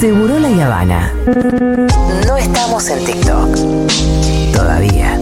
Seguro 0.00 0.38
la 0.38 0.48
Habana. 0.48 1.12
No 2.26 2.38
estamos 2.38 2.88
en 2.88 3.04
TikTok. 3.04 3.54
Todavía. 4.50 5.20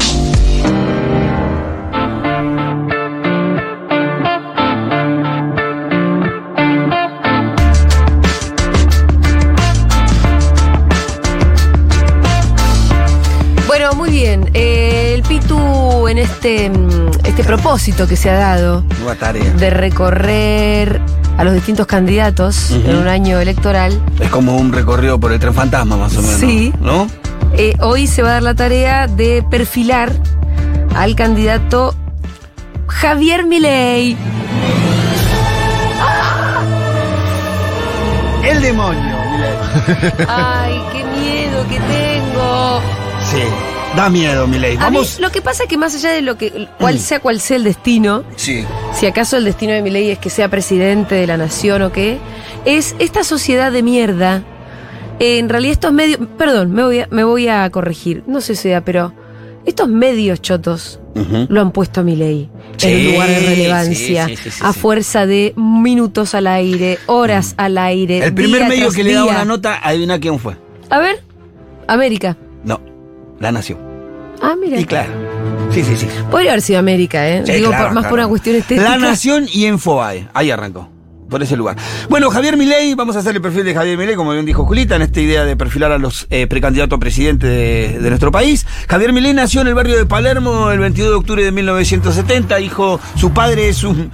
Bueno, 13.67 13.95
muy 13.95 14.11
bien. 14.11 14.49
Eh, 14.55 15.15
el 15.17 15.25
Pitu 15.25 16.07
en 16.07 16.19
este, 16.19 16.71
mm, 16.71 17.11
este 17.25 17.43
propósito 17.43 18.07
que 18.07 18.15
se 18.15 18.31
ha 18.31 18.35
dado 18.35 18.85
Nueva 19.01 19.17
tarea. 19.17 19.51
de 19.55 19.71
recorrer 19.71 21.18
a 21.39 21.45
los 21.45 21.55
distintos 21.55 21.87
candidatos 21.87 22.71
en 22.73 22.97
un 22.97 23.09
año 23.09 23.39
electoral, 23.41 23.99
Es 24.21 24.29
como 24.29 24.57
un 24.57 24.73
recorrido 24.73 25.19
por 25.19 25.33
el 25.33 25.39
tren 25.39 25.55
fantasma, 25.55 25.97
más 25.97 26.15
o 26.17 26.21
menos. 26.23 26.41
Sí. 26.41 26.73
¿No? 26.81 27.07
eh, 27.57 27.75
hoy 27.81 28.07
se 28.07 28.23
va 28.23 28.31
a 28.31 28.33
dar 28.35 28.43
la 28.43 28.55
tarea 28.55 29.07
de 29.07 29.43
perfilar 29.51 30.13
al 30.95 31.15
candidato 31.17 31.95
Javier 32.89 33.47
Milei. 33.47 34.17
El 38.45 38.63
demonio, 38.63 39.17
Milei. 39.33 39.55
Ay, 40.29 40.81
qué 40.93 41.05
miedo 41.05 41.65
que 41.69 41.79
tengo. 41.81 42.81
Sí. 43.31 43.43
Da 43.97 44.09
miedo, 44.09 44.47
Milei. 44.47 44.77
A 44.77 44.91
mí, 44.91 44.97
Vamos. 44.97 45.19
lo 45.21 45.31
que 45.31 45.43
pasa 45.43 45.65
es 45.65 45.69
que 45.69 45.77
más 45.77 45.95
allá 45.95 46.11
de 46.11 46.23
lo 46.23 46.37
que 46.39 46.69
cual 46.79 46.99
sea 46.99 47.21
cual 47.21 47.41
sea 47.41 47.57
el 47.57 47.65
destino, 47.65 48.23
Sí. 48.37 48.65
Si 48.95 49.07
acaso 49.07 49.37
el 49.37 49.45
destino 49.45 49.73
de 49.73 49.83
Milei 49.83 50.11
es 50.11 50.19
que 50.19 50.31
sea 50.31 50.49
presidente 50.49 51.15
de 51.15 51.27
la 51.27 51.37
nación 51.37 51.83
o 51.83 51.93
qué, 51.93 52.19
es 52.65 52.97
esta 52.99 53.25
sociedad 53.25 53.73
de 53.73 53.83
mierda. 53.83 54.43
en 55.21 55.49
realidad 55.49 55.73
estos 55.73 55.93
medios, 55.93 56.21
perdón, 56.37 56.73
me 56.73 56.83
voy 56.83 57.01
a, 57.01 57.09
me 57.11 57.25
voy 57.25 57.49
a 57.49 57.69
corregir, 57.71 58.25
no 58.27 58.41
sé 58.41 58.55
si 58.55 58.63
sea, 58.63 58.85
pero 58.85 59.13
estos 59.67 59.89
medios 59.89 60.41
chotos 60.41 61.01
lo 61.49 61.61
han 61.61 61.73
puesto 61.73 62.01
a 62.01 62.05
Milei 62.05 62.49
en 62.75 62.79
Sí, 62.79 63.07
un 63.07 63.13
lugar 63.13 63.29
de 63.29 63.41
relevancia, 63.41 64.27
sí, 64.27 64.37
sí, 64.37 64.51
sí, 64.51 64.61
a 64.63 64.73
fuerza 64.73 65.27
de 65.27 65.53
minutos 65.57 66.35
al 66.35 66.47
aire, 66.47 66.99
horas 67.07 67.55
al 67.57 67.77
aire. 67.77 68.25
El 68.25 68.35
primer 68.35 68.61
día 68.61 68.69
medio 68.69 68.85
tras 68.85 68.97
que 68.97 69.05
le 69.05 69.15
daba 69.15 69.31
una 69.31 69.45
nota, 69.45 69.81
adivina 69.83 70.21
quién 70.21 70.39
fue. 70.39 70.57
A 70.89 70.99
ver, 71.01 71.23
América. 71.89 72.37
No, 72.63 72.81
La 73.41 73.51
Nación. 73.51 73.79
Ah, 74.41 74.55
mira. 74.59 74.79
Y 74.79 74.85
claro. 74.85 75.11
Sí, 75.85 75.97
sí, 75.97 75.97
sí. 75.97 76.09
Podría 76.31 76.53
haber 76.53 76.63
sido 76.63 76.79
América, 76.79 77.29
¿eh? 77.29 77.43
Sí, 77.47 77.53
Digo, 77.53 77.69
claro, 77.71 77.85
por- 77.87 77.95
más 77.95 78.03
claro. 78.03 78.11
por 78.11 78.19
una 78.19 78.29
cuestión 78.29 78.57
estética. 78.57 78.83
La 78.91 78.97
Nación 78.99 79.47
y 79.53 79.67
Infobae. 79.67 80.29
Ahí 80.35 80.51
arrancó. 80.51 80.89
Por 81.29 81.43
ese 81.43 81.59
lugar. 81.59 81.77
Bueno, 82.09 82.31
Javier 82.31 82.57
Milei, 82.57 82.95
vamos 82.95 83.15
a 83.15 83.19
hacer 83.19 83.37
el 83.37 83.43
perfil 83.43 83.63
de 83.67 83.75
Javier 83.75 83.99
Milei, 83.99 84.17
como 84.17 84.33
bien 84.33 84.47
dijo 84.47 84.65
Julita, 84.65 84.97
en 84.97 85.03
esta 85.03 85.21
idea 85.21 85.45
de 85.45 85.57
perfilar 85.57 85.93
a 85.93 85.99
los 85.99 86.27
eh, 86.31 86.47
precandidatos 86.47 86.97
a 86.97 87.01
presidente 87.01 87.47
de, 87.47 87.99
de 88.01 88.09
nuestro 88.09 88.33
país. 88.33 88.67
Javier 88.89 89.13
Milei 89.13 89.35
nació 89.35 89.61
en 89.61 89.67
el 89.67 89.75
barrio 89.75 89.99
de 89.99 90.07
Palermo 90.07 90.71
el 90.71 90.79
22 90.79 91.11
de 91.11 91.17
octubre 91.17 91.45
de 91.45 91.53
1970. 91.53 92.59
Hijo, 92.61 92.99
su 93.15 93.31
padre 93.33 93.69
es 93.69 93.85
un, 93.85 94.11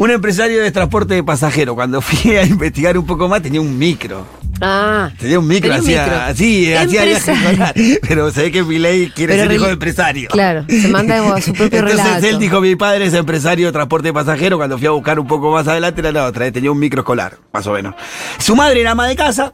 un 0.00 0.10
empresario 0.10 0.62
de 0.62 0.70
transporte 0.70 1.12
de 1.14 1.22
pasajeros. 1.22 1.74
Cuando 1.74 2.00
fui 2.00 2.34
a 2.36 2.42
investigar 2.44 2.96
un 2.96 3.04
poco 3.04 3.28
más, 3.28 3.42
tenía 3.42 3.60
un 3.60 3.76
micro. 3.78 4.26
Ah. 4.62 5.10
Tenía 5.18 5.38
un 5.38 5.46
micro, 5.46 5.70
Tenía 5.74 5.78
un 5.78 5.84
hacía, 5.84 6.04
micro. 6.04 6.34
sí, 6.36 6.72
hacía 6.72 7.04
viajes 7.04 7.28
Empresario. 7.28 7.50
escolares. 7.50 7.98
Pero 8.08 8.32
ve 8.32 8.50
que 8.52 8.62
Milei 8.62 9.10
quiere 9.10 9.34
Pero 9.34 9.44
ser 9.46 9.52
hijo 9.56 9.66
de 9.66 9.72
empresario. 9.72 10.28
Claro, 10.30 10.64
se 10.68 10.88
manda 10.88 11.34
a 11.34 11.40
su 11.42 11.52
propio 11.52 11.78
Entonces 11.80 12.04
relato. 12.04 12.26
él 12.26 12.38
dijo, 12.38 12.60
mi 12.62 12.76
padre 12.76 13.06
es 13.06 13.14
empresario 13.14 13.66
de 13.66 13.72
transporte 13.72 14.08
de 14.08 14.12
pasajeros. 14.14 14.58
Cuando 14.58 14.78
fui 14.78 14.86
a 14.86 14.90
buscar 14.90 15.18
un 15.18 15.26
poco 15.26 15.50
más 15.52 15.66
adelante 15.68 16.00
era 16.00 16.12
la 16.12 16.26
otra, 16.26 16.46
eh, 16.46 16.52
tenía 16.52 16.70
un 16.72 16.78
micro 16.78 17.00
escolar, 17.00 17.36
más 17.52 17.66
o 17.66 17.72
menos. 17.72 17.94
Su 18.38 18.56
madre 18.56 18.80
era 18.80 18.90
ama 18.92 19.06
de 19.06 19.16
casa, 19.16 19.52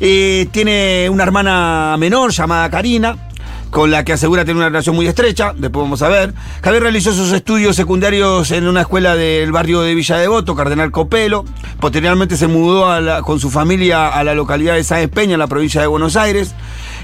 eh, 0.00 0.46
tiene 0.50 1.08
una 1.10 1.22
hermana 1.24 1.96
menor 1.98 2.30
llamada 2.30 2.70
Karina, 2.70 3.27
con 3.70 3.90
la 3.90 4.02
que 4.04 4.12
asegura 4.14 4.42
tener 4.44 4.56
una 4.56 4.68
relación 4.68 4.96
muy 4.96 5.06
estrecha, 5.06 5.52
después 5.56 5.82
vamos 5.84 6.00
a 6.02 6.08
ver. 6.08 6.32
Javier 6.62 6.82
realizó 6.82 7.12
sus 7.12 7.32
estudios 7.32 7.76
secundarios 7.76 8.50
en 8.50 8.66
una 8.66 8.80
escuela 8.82 9.14
del 9.14 9.52
barrio 9.52 9.80
de 9.82 9.94
Villa 9.94 10.16
Devoto, 10.16 10.54
Cardenal 10.54 10.90
Copelo. 10.90 11.44
Posteriormente 11.80 12.36
se 12.36 12.46
mudó 12.46 12.90
a 12.90 13.00
la- 13.00 13.22
con 13.22 13.40
su 13.40 13.50
familia 13.50 14.08
a 14.08 14.24
la 14.24 14.34
localidad 14.34 14.74
de 14.74 14.84
Sáenz 14.84 15.10
Peña, 15.12 15.34
en 15.34 15.38
la 15.40 15.46
provincia 15.48 15.80
de 15.80 15.86
Buenos 15.86 16.16
Aires. 16.16 16.54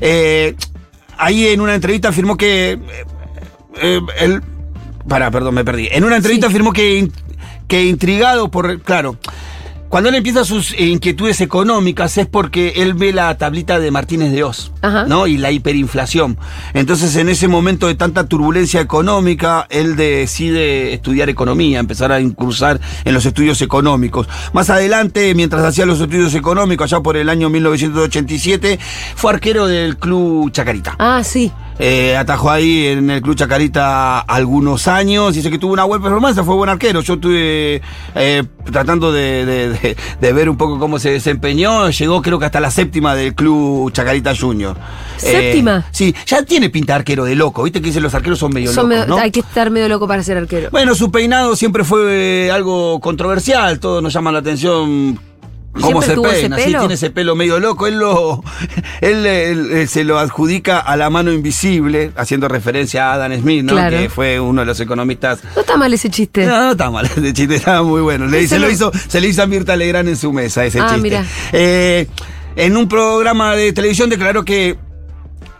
Eh, 0.00 0.56
ahí 1.19 1.49
en 1.49 1.61
una 1.61 1.75
entrevista 1.75 2.09
afirmó 2.09 2.37
que 2.37 2.72
eh, 2.72 2.78
eh, 3.83 4.00
él. 4.21 4.43
Pará, 5.09 5.31
perdón, 5.31 5.55
me 5.55 5.65
perdí. 5.65 5.88
En 5.93 6.03
una 6.05 6.17
entrevista 6.17 6.47
Sí. 6.47 6.53
afirmó 6.53 6.72
que, 6.72 7.11
que 7.69 7.84
intrigado 7.84 8.50
por. 8.50 8.81
Claro. 8.81 9.19
Cuando 9.94 10.09
él 10.09 10.16
empieza 10.16 10.44
sus 10.44 10.72
eh, 10.72 10.87
inquietudes 10.87 11.41
económicas 11.41 12.19
es 12.19 12.27
porque 12.27 12.72
él 12.78 12.94
ve 12.94 13.12
la 13.12 13.38
tablita 13.38 13.78
de 13.78 13.93
Martínez 13.93 14.32
de 14.32 14.43
Oz, 14.43 14.72
Ajá. 14.82 15.05
¿no? 15.05 15.28
Y 15.28 15.37
la 15.37 15.53
hiperinflación. 15.53 16.37
Entonces, 16.72 17.15
en 17.15 17.28
ese 17.28 17.47
momento 17.47 17.87
de 17.87 17.94
tanta 17.94 18.27
turbulencia 18.27 18.81
económica, 18.81 19.69
él 19.71 19.94
decide 19.94 20.94
estudiar 20.94 21.28
economía, 21.28 21.78
empezar 21.78 22.10
a 22.10 22.19
incursar 22.19 22.81
en 23.05 23.15
los 23.15 23.25
estudios 23.25 23.62
económicos. 23.62 24.27
Más 24.53 24.69
adelante, 24.69 25.32
mientras 25.37 25.62
hacía 25.62 25.87
los 25.87 26.00
estudios 26.00 26.34
económicos, 26.34 26.93
allá 26.93 27.00
por 27.00 27.16
el 27.16 27.28
año 27.28 27.49
1987, 27.49 28.81
fue 29.15 29.32
arquero 29.34 29.69
del 29.69 29.97
club 29.97 30.50
Chacarita. 30.50 30.97
Ah, 30.99 31.22
sí. 31.22 31.53
Eh, 31.79 32.17
atajó 32.17 32.51
ahí 32.51 32.87
en 32.87 33.11
el 33.11 33.21
Club 33.21 33.35
Chacarita 33.37 34.21
algunos 34.21 34.87
años. 34.87 35.35
Dice 35.35 35.51
que 35.51 35.59
tuvo 35.59 35.73
una 35.73 35.85
buena 35.85 36.05
performance, 36.05 36.41
fue 36.45 36.55
buen 36.55 36.71
arquero. 36.71 37.01
Yo 37.01 37.15
estuve 37.15 37.83
eh, 38.15 38.43
tratando 38.71 39.11
de, 39.12 39.45
de- 39.45 39.69
de- 39.71 39.97
de 40.21 40.33
ver 40.33 40.49
un 40.49 40.57
poco 40.57 40.79
cómo 40.79 40.99
se 40.99 41.11
desempeñó. 41.11 41.91
Llegó 41.91 42.23
creo 42.23 42.39
que 42.39 42.45
hasta 42.47 42.61
la 42.61 42.71
séptima 42.71 43.15
del 43.15 43.35
Club 43.35 43.91
Chacarita 43.93 44.35
Junior. 44.37 44.77
Eh, 45.17 45.33
¿Séptima? 45.51 45.85
sí, 45.91 46.15
ya 46.27 46.43
tiene 46.45 46.71
pinta 46.71 46.93
de 46.93 46.99
arquero 47.01 47.25
de 47.25 47.35
loco. 47.35 47.62
Viste 47.65 47.81
que 47.81 47.87
dicen 47.89 48.03
los 48.03 48.15
arqueros 48.15 48.39
son 48.39 48.53
medio 48.55 48.73
Son 48.73 48.89
locos, 48.89 49.06
medio- 49.06 49.17
¿no? 49.17 49.23
Hay 49.23 49.31
que 49.33 49.41
estar 49.41 49.71
medio 49.71 49.89
loco 49.89 50.06
para 50.06 50.23
ser 50.23 50.37
arquero. 50.37 50.69
Bueno, 50.71 50.95
su 50.95 51.11
peinado 51.11 51.56
siempre 51.56 51.83
fue 51.85 52.51
algo 52.53 53.01
controversial. 53.01 53.81
Todos 53.81 54.03
nos 54.03 54.12
llaman 54.12 54.35
la 54.35 54.41
atención. 54.41 55.19
¿Cómo 55.81 56.01
¿Siempre 56.03 56.31
se 56.31 56.41
peina? 56.41 56.57
Sí, 56.59 56.75
tiene 56.79 56.95
ese 56.95 57.11
pelo 57.11 57.35
medio 57.35 57.59
loco. 57.59 57.87
Él 57.87 57.99
lo 57.99 58.43
él, 59.01 59.27
él, 59.27 59.89
se 59.89 60.05
lo 60.05 60.19
adjudica 60.19 60.79
a 60.79 60.97
la 60.97 61.11
mano 61.11 61.33
invisible, 61.33 62.12
haciendo 62.17 62.47
referencia 62.49 63.11
a 63.11 63.15
Adam 63.15 63.35
Smith, 63.41 63.65
¿no? 63.65 63.73
Claro. 63.73 63.99
Que 63.99 64.09
fue 64.09 64.39
uno 64.39 64.61
de 64.62 64.67
los 64.67 64.79
economistas. 64.81 65.41
No 65.57 65.61
está 65.62 65.77
mal 65.77 65.93
ese 65.93 66.11
chiste. 66.11 66.47
No, 66.47 66.59
no 66.59 66.71
está 66.73 66.91
mal, 66.91 67.07
ese 67.07 67.33
chiste 67.33 67.57
estaba 67.57 67.83
muy 67.83 68.01
bueno. 68.03 68.27
Le, 68.27 68.47
se, 68.47 68.59
lo 68.59 68.67
lo- 68.67 68.73
hizo, 68.73 68.93
se 69.09 69.21
le 69.21 69.29
hizo 69.29 69.43
a 69.43 69.47
Mirta 69.47 69.75
Legrand 69.77 70.09
en 70.09 70.17
su 70.17 70.33
mesa 70.33 70.65
ese 70.65 70.79
Ah, 70.81 70.85
chiste. 70.91 71.03
mira. 71.03 71.25
Eh, 71.53 72.06
en 72.56 72.77
un 72.77 72.89
programa 72.89 73.56
de 73.56 73.73
televisión 73.73 74.09
declaró 74.09 74.45
que 74.45 74.79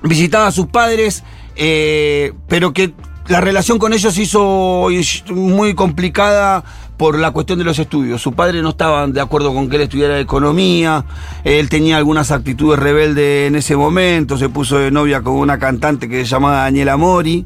visitaba 0.03 0.47
a 0.47 0.53
sus 0.53 0.67
padres, 0.67 1.25
eh, 1.57 2.33
pero 2.49 2.73
que 2.73 2.93
la 3.27 3.41
relación 3.41 3.79
con 3.79 3.93
ellos 3.95 4.15
se 4.15 4.23
hizo 4.23 4.89
muy 5.31 5.75
complicada 5.75 6.63
por 6.97 7.19
la 7.19 7.31
cuestión 7.33 7.59
de 7.59 7.65
los 7.65 7.79
estudios. 7.79 8.23
Sus 8.23 8.35
padres 8.35 8.63
no 8.63 8.71
estaban 8.71 9.13
de 9.13 9.21
acuerdo 9.21 9.53
con 9.53 9.69
que 9.69 9.77
él 9.77 9.83
estudiara 9.83 10.19
economía, 10.21 11.05
él 11.45 11.69
tenía 11.69 11.97
algunas 11.97 12.31
actitudes 12.31 12.79
rebeldes 12.79 13.49
en 13.49 13.57
ese 13.57 13.77
momento, 13.77 14.39
se 14.39 14.49
puso 14.49 14.79
de 14.79 14.91
novia 14.91 15.23
con 15.23 15.35
una 15.35 15.59
cantante 15.59 16.09
que 16.09 16.25
se 16.25 16.31
llamaba 16.31 16.63
Daniela 16.63 16.97
Mori, 16.97 17.45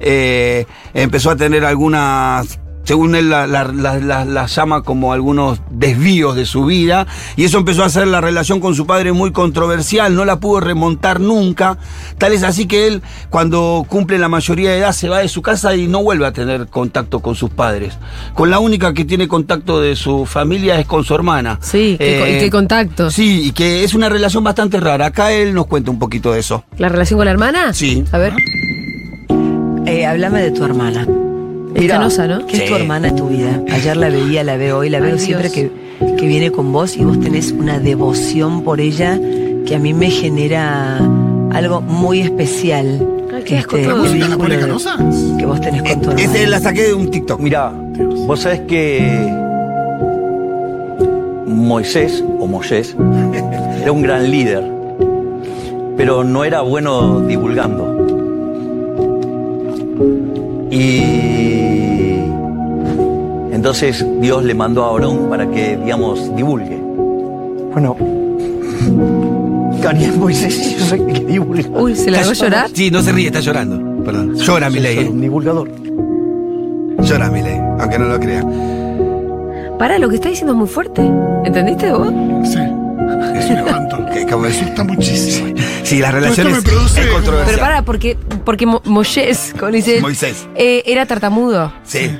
eh, 0.00 0.66
empezó 0.94 1.30
a 1.30 1.36
tener 1.36 1.64
algunas 1.64 2.58
según 2.86 3.14
él 3.14 3.28
la, 3.28 3.46
la- 3.46 3.64
la- 3.64 3.98
la- 3.98 4.24
la 4.24 4.46
llama 4.46 4.80
como 4.82 5.12
algunos 5.12 5.60
desvíos 5.70 6.34
de 6.36 6.46
su 6.46 6.64
vida, 6.64 7.06
y 7.36 7.44
eso 7.44 7.58
empezó 7.58 7.82
a 7.82 7.86
hacer 7.86 8.06
la 8.08 8.22
relación 8.22 8.60
con 8.60 8.74
su 8.74 8.86
padre 8.86 9.12
muy 9.12 9.32
controversial, 9.32 10.14
no 10.14 10.24
la 10.24 10.40
pudo 10.40 10.60
remontar 10.60 11.20
nunca, 11.20 11.76
tal 12.16 12.32
es 12.32 12.42
así 12.42 12.66
que 12.66 12.86
él 12.86 13.02
cuando 13.28 13.84
cumple 13.88 14.18
la 14.18 14.28
mayoría 14.28 14.70
de 14.70 14.78
edad 14.78 14.92
se 14.92 15.08
va 15.10 15.18
de 15.18 15.28
su 15.28 15.42
casa 15.42 15.76
y 15.76 15.86
no 15.88 16.02
vuelve 16.02 16.24
a 16.26 16.32
tener 16.32 16.68
contacto 16.68 17.20
con 17.20 17.34
sus 17.34 17.50
padres. 17.50 17.98
Con 18.34 18.48
la 18.50 18.58
única 18.60 18.94
que 18.94 19.04
tiene 19.04 19.28
contacto 19.28 19.80
de 19.80 19.96
su 19.96 20.24
familia 20.24 20.78
es 20.80 20.86
con 20.86 21.04
su 21.04 21.14
hermana. 21.14 21.58
Sí, 21.60 21.94
y 21.94 21.98
qué 21.98 22.48
contacto. 22.50 23.10
Sí, 23.10 23.42
y 23.48 23.50
que 23.52 23.82
es 23.84 23.92
una 23.94 24.08
relación 24.08 24.44
bastante 24.44 24.78
rara. 24.80 25.06
Acá 25.06 25.32
él 25.32 25.52
nos 25.52 25.66
cuenta 25.66 25.90
un 25.90 25.98
poquito 25.98 26.32
de 26.32 26.38
eso. 26.40 26.64
¿La 26.78 26.88
relación 26.88 27.18
con 27.18 27.24
la 27.24 27.32
hermana? 27.32 27.74
Sí. 27.74 28.04
A 28.12 28.18
ver. 28.18 28.32
Eh, 29.86 30.06
háblame 30.06 30.40
de 30.42 30.50
tu 30.52 30.64
hermana. 30.64 31.06
Es 31.84 31.90
canosa, 31.90 32.26
¿no? 32.26 32.46
¿Qué 32.46 32.56
es 32.56 32.64
tu 32.66 32.74
Sí. 32.74 32.80
hermana 32.80 33.08
en 33.08 33.16
tu 33.16 33.28
vida? 33.28 33.60
Ayer 33.70 33.96
la 33.96 34.08
veía, 34.08 34.42
la 34.44 34.56
veo 34.56 34.78
hoy, 34.78 34.88
la 34.90 35.00
veo 35.00 35.14
Ay, 35.14 35.18
siempre 35.18 35.50
que, 35.50 35.70
que 36.16 36.26
viene 36.26 36.50
con 36.50 36.72
vos 36.72 36.96
y 36.96 37.04
vos 37.04 37.20
tenés 37.20 37.52
una 37.52 37.78
devoción 37.78 38.62
por 38.62 38.80
ella 38.80 39.18
que 39.66 39.74
a 39.74 39.78
mí 39.78 39.92
me 39.94 40.10
genera 40.10 40.98
algo 41.52 41.80
muy 41.80 42.20
especial. 42.20 43.06
Ay, 43.34 43.42
qué 43.44 43.58
asco 43.58 43.76
todo. 43.76 43.90
el 43.90 43.96
¿Música 44.12 44.26
vínculo 44.28 44.54
de- 44.54 45.36
que 45.38 45.46
vos 45.46 45.60
tenés 45.60 45.82
con 45.82 46.00
tu 46.00 46.10
hermana. 46.10 46.22
Ese 46.22 46.46
la 46.46 46.60
saqué 46.60 46.82
de 46.84 46.94
un 46.94 47.10
TikTok. 47.10 47.40
Mira, 47.40 47.70
vos 48.26 48.40
sabés 48.40 48.60
que 48.60 49.00
Moisés, 51.46 52.24
o 52.38 52.46
Moisés, 52.46 52.96
era 53.82 53.92
un 53.92 54.02
gran 54.02 54.30
líder, 54.30 54.62
pero 55.96 56.24
no 56.24 56.44
era 56.44 56.60
bueno 56.62 57.20
divulgando. 57.20 57.92
Y 60.70 61.25
entonces 63.66 64.06
Dios 64.20 64.44
le 64.44 64.54
mandó 64.54 64.84
a 64.84 64.90
Aarón 64.92 65.28
para 65.28 65.50
que, 65.50 65.76
digamos, 65.76 66.34
divulgue. 66.36 66.76
Bueno, 67.72 67.96
Kanye 69.82 70.12
Moisés 70.12 70.78
yo 70.78 70.84
soy 70.86 71.00
el 71.00 71.26
divulgador. 71.26 71.82
Uy, 71.82 71.96
¿se 71.96 72.12
la 72.12 72.20
hago 72.20 72.32
llorar? 72.32 72.70
Sí, 72.72 72.92
no 72.92 73.02
se 73.02 73.10
ríe, 73.10 73.26
está 73.26 73.40
llorando. 73.40 74.04
Perdón. 74.04 74.36
Llora 74.36 74.68
mi 74.70 74.74
Soy 74.76 74.82
ley. 74.84 74.98
un 75.10 75.20
divulgador. 75.20 75.68
Llora 77.02 77.28
mi 77.28 77.42
ley, 77.42 77.58
aunque 77.80 77.98
no 77.98 78.04
lo 78.04 78.20
crea. 78.20 78.44
Para, 79.80 79.98
lo 79.98 80.08
que 80.10 80.14
está 80.14 80.28
diciendo 80.28 80.52
es 80.52 80.58
muy 80.60 80.68
fuerte. 80.68 81.02
¿Entendiste 81.44 81.90
vos? 81.90 82.06
Sí. 82.44 82.58
Es 83.34 83.50
un 83.50 83.56
levanto. 83.56 83.96
Que- 84.14 84.26
como 84.26 84.42
Me 84.44 84.48
asusta 84.48 84.84
muchísimo. 84.84 85.48
Sí, 85.82 85.98
las 85.98 86.10
esto 86.14 86.20
relaciones 86.20 86.54
me 86.54 86.62
produce 86.62 87.00
es 87.00 87.06
como- 87.08 87.16
controversial. 87.18 87.54
Pero 87.56 87.60
para, 87.66 87.82
porque, 87.82 88.16
porque 88.44 88.64
Mo- 88.66 88.80
Moisés, 88.84 89.52
como 89.58 89.72
dice 89.72 89.96
él, 89.96 90.02
Moisés. 90.02 90.46
eh, 90.54 90.84
era 90.86 91.04
tartamudo. 91.04 91.72
Sí, 91.84 92.10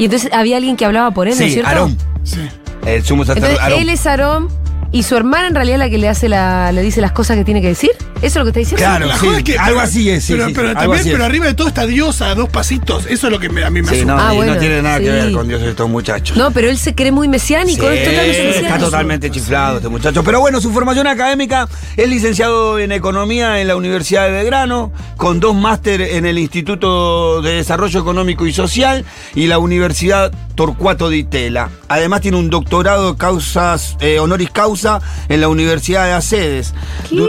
Y 0.00 0.06
entonces 0.06 0.30
había 0.32 0.56
alguien 0.56 0.78
que 0.78 0.86
hablaba 0.86 1.10
por 1.10 1.28
él, 1.28 1.34
¿no 1.36 1.44
es 1.44 1.48
sí, 1.48 1.52
cierto? 1.52 1.68
Aarón. 1.68 1.98
Sí. 2.24 2.40
El 2.86 3.04
sumo 3.04 3.22
sacerdote 3.22 3.52
Entonces 3.52 3.62
Aarón. 3.62 3.82
él 3.82 3.88
es 3.90 4.06
Aarón 4.06 4.48
y 4.92 5.02
su 5.02 5.14
hermana 5.14 5.48
en 5.48 5.54
realidad 5.54 5.74
es 5.74 5.78
la 5.80 5.90
que 5.90 5.98
le 5.98 6.08
hace 6.08 6.30
la, 6.30 6.72
le 6.72 6.80
dice 6.80 7.02
las 7.02 7.12
cosas 7.12 7.36
que 7.36 7.44
tiene 7.44 7.60
que 7.60 7.68
decir. 7.68 7.90
¿Eso 8.22 8.26
es 8.26 8.36
lo 8.36 8.44
que 8.44 8.48
está 8.50 8.58
diciendo? 8.60 8.76
Claro, 8.84 9.06
La 9.06 9.14
sí, 9.18 9.26
joda 9.26 9.38
es 9.38 9.44
que- 9.44 9.52
algo 9.58 9.66
pero- 9.66 9.80
así 9.80 10.10
es, 10.10 10.24
sí, 10.24 10.32
pero, 10.34 10.46
sí, 10.48 10.52
pero 10.54 10.68
algo 10.68 10.80
también, 10.80 11.04
pero 11.12 11.24
arriba 11.24 11.46
de 11.46 11.54
todo 11.54 11.68
está 11.68 11.86
Dios 11.86 12.20
a 12.20 12.34
dos 12.34 12.48
pasitos. 12.50 13.06
Eso 13.06 13.26
es 13.28 13.32
lo 13.32 13.38
que 13.40 13.48
me- 13.48 13.64
a 13.64 13.70
mí 13.70 13.80
me 13.82 13.88
Sí, 13.88 13.94
asusta. 13.96 14.14
no, 14.14 14.20
Ah, 14.20 14.34
y 14.34 14.36
bueno, 14.36 14.54
no 14.54 14.60
tiene 14.60 14.82
nada 14.82 14.98
que 14.98 15.10
ver 15.10 15.32
con 15.32 15.48
Dios 15.48 15.62
estos 15.62 15.88
muchachos. 15.88 16.36
No, 16.36 16.50
pero 16.50 16.68
él 16.68 16.76
se 16.78 16.94
cree 16.94 17.12
muy 17.12 17.28
mesiánico, 17.28 17.88
Sí, 17.88 17.94
es 17.96 18.04
totalmente 18.04 18.42
mesiánico. 18.44 18.66
está 18.74 18.78
totalmente 18.78 19.30
chiflado 19.30 19.76
este 19.78 19.88
muchacho. 19.88 20.22
Pero 20.22 20.40
bueno, 20.40 20.60
su 20.60 20.70
formación 20.70 21.06
académica 21.06 21.68
es 21.96 22.08
licenciado 22.08 22.78
en 22.78 22.92
Economía 22.92 23.60
en 23.60 23.68
la 23.68 23.76
Universidad 23.76 24.26
de 24.26 24.32
Belgrano, 24.32 24.92
con 25.16 25.40
dos 25.40 25.54
máster 25.54 26.00
en 26.02 26.26
el 26.26 26.38
Instituto 26.38 27.40
de 27.42 27.54
Desarrollo 27.54 28.00
Económico 28.00 28.46
y 28.46 28.52
Social 28.52 29.04
y 29.34 29.46
la 29.46 29.58
Universidad 29.58 30.30
Torcuato 30.54 31.08
de 31.08 31.16
Itela. 31.18 31.70
Además 31.88 32.20
tiene 32.20 32.36
un 32.36 32.50
doctorado 32.50 33.16
causas, 33.16 33.96
eh, 34.00 34.18
honoris 34.18 34.50
causa 34.50 35.00
en 35.28 35.40
la 35.40 35.48
Universidad 35.48 36.04
de 36.04 36.12
Acedes. 36.12 36.74
¿Qué? 37.08 37.16
Du- 37.16 37.28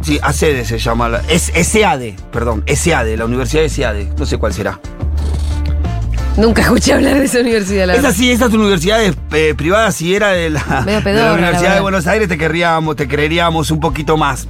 Sí, 0.00 0.18
ACEDE 0.22 0.64
se 0.64 0.78
llama. 0.78 1.08
la- 1.08 1.22
Es 1.28 1.50
perdón, 2.32 2.62
SAD, 2.66 3.16
la 3.16 3.24
Universidad 3.24 3.62
de 3.62 3.68
SAD. 3.68 4.18
No 4.18 4.26
sé 4.26 4.38
cuál 4.38 4.52
será. 4.54 4.78
Nunca 6.36 6.62
escuché 6.62 6.92
hablar 6.94 7.18
de 7.18 7.24
esa 7.24 7.40
universidad, 7.40 7.86
la. 7.86 7.94
Esas 7.96 8.14
sí, 8.14 8.30
esas 8.30 8.52
universidades 8.52 9.12
eh, 9.32 9.54
privadas, 9.56 9.96
si 9.96 10.14
era 10.14 10.28
de 10.28 10.50
la, 10.50 10.84
de 10.86 11.02
Universidad 11.34 11.74
de. 11.74 11.80
Buenos 11.80 12.06
Aires, 12.06 12.28
te 12.28 12.38
querríamos, 12.38 12.94
te 12.94 13.08
creeríamos 13.08 13.72
un 13.72 13.80
poquito 13.80 14.16
más. 14.16 14.46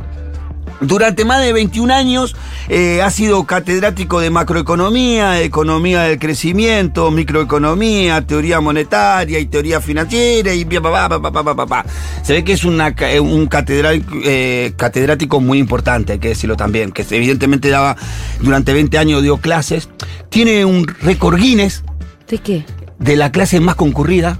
Durante 0.80 1.24
más 1.24 1.42
de 1.42 1.52
21 1.52 1.92
años 1.92 2.36
eh, 2.68 3.02
ha 3.02 3.10
sido 3.10 3.44
catedrático 3.44 4.20
de 4.20 4.30
macroeconomía, 4.30 5.40
economía 5.40 6.02
del 6.02 6.18
crecimiento, 6.18 7.10
microeconomía, 7.10 8.24
teoría 8.26 8.60
monetaria 8.60 9.40
y 9.40 9.46
teoría 9.46 9.80
financiera 9.80 10.54
y 10.54 10.64
pa, 10.64 11.08
pa, 11.08 11.66
pa. 11.66 11.84
Se 12.22 12.32
ve 12.32 12.44
que 12.44 12.52
es 12.52 12.64
una 12.64 12.94
eh, 12.98 13.18
un 13.18 13.46
catedrático, 13.46 14.14
eh, 14.24 14.72
catedrático 14.76 15.40
muy 15.40 15.58
importante, 15.58 16.14
hay 16.14 16.18
que 16.20 16.28
decirlo 16.28 16.56
también, 16.56 16.92
que 16.92 17.04
evidentemente 17.10 17.70
daba 17.70 17.96
durante 18.40 18.72
20 18.72 18.98
años 18.98 19.22
dio 19.22 19.38
clases. 19.38 19.88
Tiene 20.28 20.64
un 20.64 20.86
récord 20.86 21.38
Guinness 21.38 21.82
¿De 22.28 22.38
qué? 22.38 22.64
de 22.98 23.16
la 23.16 23.32
clase 23.32 23.60
más 23.60 23.74
concurrida, 23.74 24.38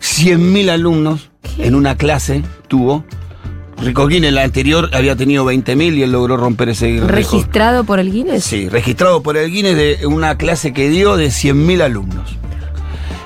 100.000 0.00 0.70
alumnos 0.70 1.30
en 1.58 1.74
una 1.74 1.96
clase 1.96 2.42
tuvo. 2.68 3.04
Ricoquín 3.80 4.24
en 4.24 4.34
la 4.34 4.42
anterior 4.42 4.90
había 4.92 5.14
tenido 5.14 5.44
20.000 5.44 5.94
y 5.96 6.02
él 6.02 6.10
logró 6.12 6.36
romper 6.36 6.70
ese 6.70 6.86
récord. 6.94 7.10
¿Registrado 7.10 7.84
por 7.84 8.00
el 8.00 8.10
Guinness? 8.10 8.44
Sí, 8.44 8.68
registrado 8.68 9.22
por 9.22 9.36
el 9.36 9.50
Guinness 9.52 9.76
de 9.76 10.06
una 10.06 10.36
clase 10.36 10.72
que 10.72 10.88
dio 10.90 11.16
de 11.16 11.28
100.000 11.28 11.82
alumnos. 11.82 12.36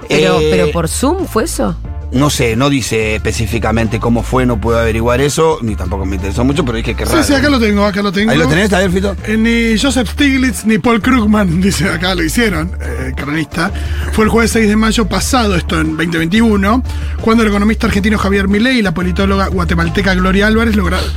Pero, 0.09 0.41
Eh, 0.41 0.49
pero 0.51 0.71
por 0.71 0.89
Zoom 0.89 1.25
fue 1.27 1.45
eso. 1.45 1.75
No 2.13 2.29
sé, 2.29 2.57
no 2.57 2.69
dice 2.69 3.15
específicamente 3.17 3.99
cómo 3.99 4.23
fue, 4.23 4.45
no 4.45 4.61
puedo 4.61 4.79
averiguar 4.79 5.21
eso, 5.23 5.59
ni 5.63 5.77
tampoco 5.77 6.05
me 6.05 6.17
interesó 6.17 6.45
mucho, 6.45 6.63
pero 6.65 6.77
dije 6.77 6.95
que 6.95 7.07
Sí, 7.07 7.13
raro. 7.13 7.25
sí, 7.25 7.33
acá 7.35 7.49
lo 7.49 7.59
tengo, 7.59 7.85
acá 7.87 8.03
lo 8.03 8.13
tengo. 8.13 8.31
Ahí 8.31 8.39
lo 8.39 8.47
tenés, 8.47 8.71
a 8.73 8.79
ver, 8.81 8.91
Fito. 8.91 9.17
Eh, 9.27 9.37
ni 9.39 9.79
Joseph 9.81 10.11
Stiglitz 10.11 10.65
ni 10.67 10.79
Paul 10.79 11.01
Krugman, 11.01 11.61
dice 11.63 11.89
acá, 11.89 12.15
lo 12.15 12.23
hicieron, 12.23 12.71
eh, 12.83 13.13
cronista. 13.17 13.71
Fue 14.13 14.25
el 14.25 14.31
jueves 14.31 14.51
6 14.53 14.69
de 14.69 14.77
mayo 14.77 15.07
pasado, 15.09 15.57
esto 15.57 15.81
en 15.81 15.97
2021, 15.97 16.83
cuando 17.23 17.43
el 17.45 17.49
economista 17.49 17.87
argentino 17.87 18.19
Javier 18.19 18.47
Milei 18.47 18.79
y 18.79 18.83
la 18.83 18.93
politóloga 18.93 19.47
guatemalteca 19.49 20.15
Gloria 20.15 20.47
Álvarez 20.49 20.77
lograron, 20.77 21.09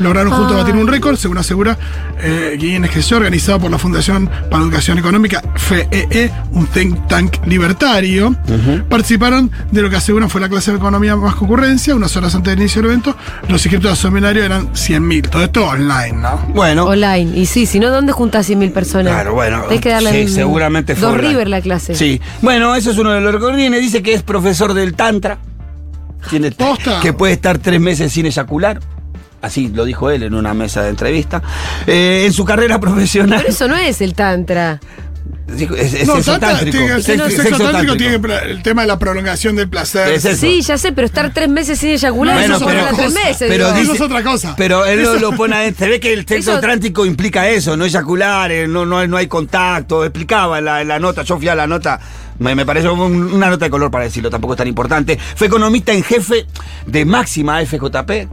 lograron 0.00 0.32
juntos 0.32 0.56
Ah. 0.56 0.60
batir 0.62 0.74
un 0.74 0.86
récord, 0.86 1.16
según 1.16 1.38
asegura 1.38 1.76
eh, 2.22 2.56
Guinness 2.58 2.90
que 2.90 3.02
se 3.02 3.14
organizado 3.14 3.60
por 3.60 3.70
la 3.70 3.78
Fundación 3.78 4.26
para 4.50 4.58
la 4.58 4.64
Educación 4.64 4.98
Económica, 4.98 5.42
FEE, 5.56 6.30
un 6.52 6.66
think 6.66 7.06
tank 7.08 7.36
libertario. 7.46 8.34
Participaron 8.88 9.50
de 9.70 9.82
lo 9.82 9.90
que 9.90 9.96
aseguran 9.96 10.28
fue 10.30 10.40
la 10.40 10.48
clase 10.48 10.70
de 10.70 10.78
economía 10.78 11.16
más 11.16 11.34
concurrencia, 11.34 11.94
unas 11.94 12.16
horas 12.16 12.34
antes 12.34 12.50
del 12.52 12.60
inicio 12.60 12.82
del 12.82 12.92
evento. 12.92 13.16
Los 13.48 13.64
inscritos 13.64 13.90
al 13.90 13.96
seminario 13.96 14.44
eran 14.44 14.68
100.000, 14.74 15.28
todo 15.28 15.44
esto 15.44 15.66
online, 15.66 16.12
¿no? 16.12 16.36
Bueno, 16.54 16.84
Online. 16.84 17.36
Y 17.38 17.46
sí, 17.46 17.66
si 17.66 17.78
no, 17.80 17.90
¿dónde 17.90 18.12
juntas 18.12 18.48
100.000 18.48 18.72
personas? 18.72 19.12
Claro, 19.12 19.34
bueno. 19.34 19.64
Hay 19.68 19.78
que 19.78 19.88
darle 19.90 20.26
sí, 20.26 20.32
seguramente 20.32 20.94
fue 20.94 21.02
Dos 21.02 21.12
online. 21.14 21.28
River 21.30 21.48
la 21.48 21.60
clase. 21.60 21.94
Sí. 21.94 22.20
Bueno, 22.42 22.74
eso 22.74 22.90
es 22.90 22.98
uno 22.98 23.10
de 23.10 23.20
los 23.20 23.32
recordines. 23.32 23.80
Dice 23.80 24.02
que 24.02 24.14
es 24.14 24.22
profesor 24.22 24.74
del 24.74 24.94
Tantra. 24.94 25.38
Tiene 26.30 26.50
Posta. 26.52 27.00
que 27.00 27.12
puede 27.12 27.34
estar 27.34 27.58
tres 27.58 27.80
meses 27.80 28.12
sin 28.12 28.26
eyacular. 28.26 28.80
Así 29.44 29.68
lo 29.68 29.84
dijo 29.84 30.10
él 30.10 30.22
en 30.24 30.34
una 30.34 30.54
mesa 30.54 30.82
de 30.82 30.88
entrevista. 30.90 31.42
Eh, 31.86 32.22
en 32.26 32.32
su 32.32 32.44
carrera 32.44 32.78
profesional. 32.80 33.40
Pero 33.40 33.52
eso 33.52 33.68
no 33.68 33.76
es 33.76 34.00
el 34.00 34.14
Tantra. 34.14 34.80
Es, 35.46 35.60
es 35.94 36.06
No, 36.06 36.14
sexo 36.16 36.38
tántrico. 36.38 36.78
tiene- 36.78 36.94
Sexo- 36.96 37.02
sexo, 37.02 37.28
sexo 37.28 37.42
tántrico 37.42 37.70
tántrico. 37.72 37.96
tiene 37.96 38.50
el 38.50 38.62
tema 38.62 38.80
de 38.82 38.88
la 38.88 38.98
prolongación 38.98 39.54
del 39.56 39.68
placer. 39.68 40.08
Es 40.08 40.24
eso. 40.24 40.40
Sí, 40.40 40.62
ya 40.62 40.78
sé, 40.78 40.92
pero 40.92 41.06
estar 41.06 41.32
tres 41.34 41.48
meses 41.50 41.78
sin 41.78 41.90
eyacular, 41.90 42.34
Bueno, 42.36 42.56
eso 42.56 42.66
pero- 42.66 42.86
son 42.88 42.96
tres 42.96 43.12
meses. 43.12 43.46
pero. 43.48 43.68
Eso 43.74 43.92
es 43.92 44.00
otra 44.00 44.22
cosa. 44.22 44.54
Pero 44.56 44.84
él 44.86 45.02
lo, 45.02 45.14
lo 45.16 45.32
pone 45.32 45.54
adentro. 45.54 45.84
Se 45.84 45.90
ve 45.90 46.00
que 46.00 46.12
el 46.14 46.26
sexo 46.26 46.52
Eso- 46.52 46.60
trántico 46.60 47.04
implica 47.06 47.46
eso, 47.48 47.76
no 47.76 47.84
eyacular, 47.84 48.50
eh, 48.52 48.66
no, 48.66 48.86
no, 48.86 49.06
no 49.06 49.16
hay 49.18 49.26
contacto. 49.26 50.02
Explicaba 50.04 50.58
en 50.58 50.64
la, 50.64 50.80
en 50.80 50.88
la 50.88 50.98
nota, 50.98 51.22
yo 51.22 51.36
fui 51.36 51.48
a 51.48 51.54
la 51.54 51.66
nota. 51.66 52.00
Me, 52.38 52.54
me 52.54 52.64
pareció 52.66 52.94
un- 52.94 53.34
una 53.34 53.48
nota 53.50 53.66
de 53.66 53.70
color 53.70 53.90
para 53.90 54.04
decirlo, 54.04 54.30
tampoco 54.30 54.54
es 54.54 54.58
tan 54.58 54.66
importante. 54.66 55.18
Fue 55.36 55.46
economista 55.46 55.92
en 55.92 56.02
jefe 56.02 56.46
de 56.86 57.04
Máxima 57.04 57.60
FJP. 57.64 58.28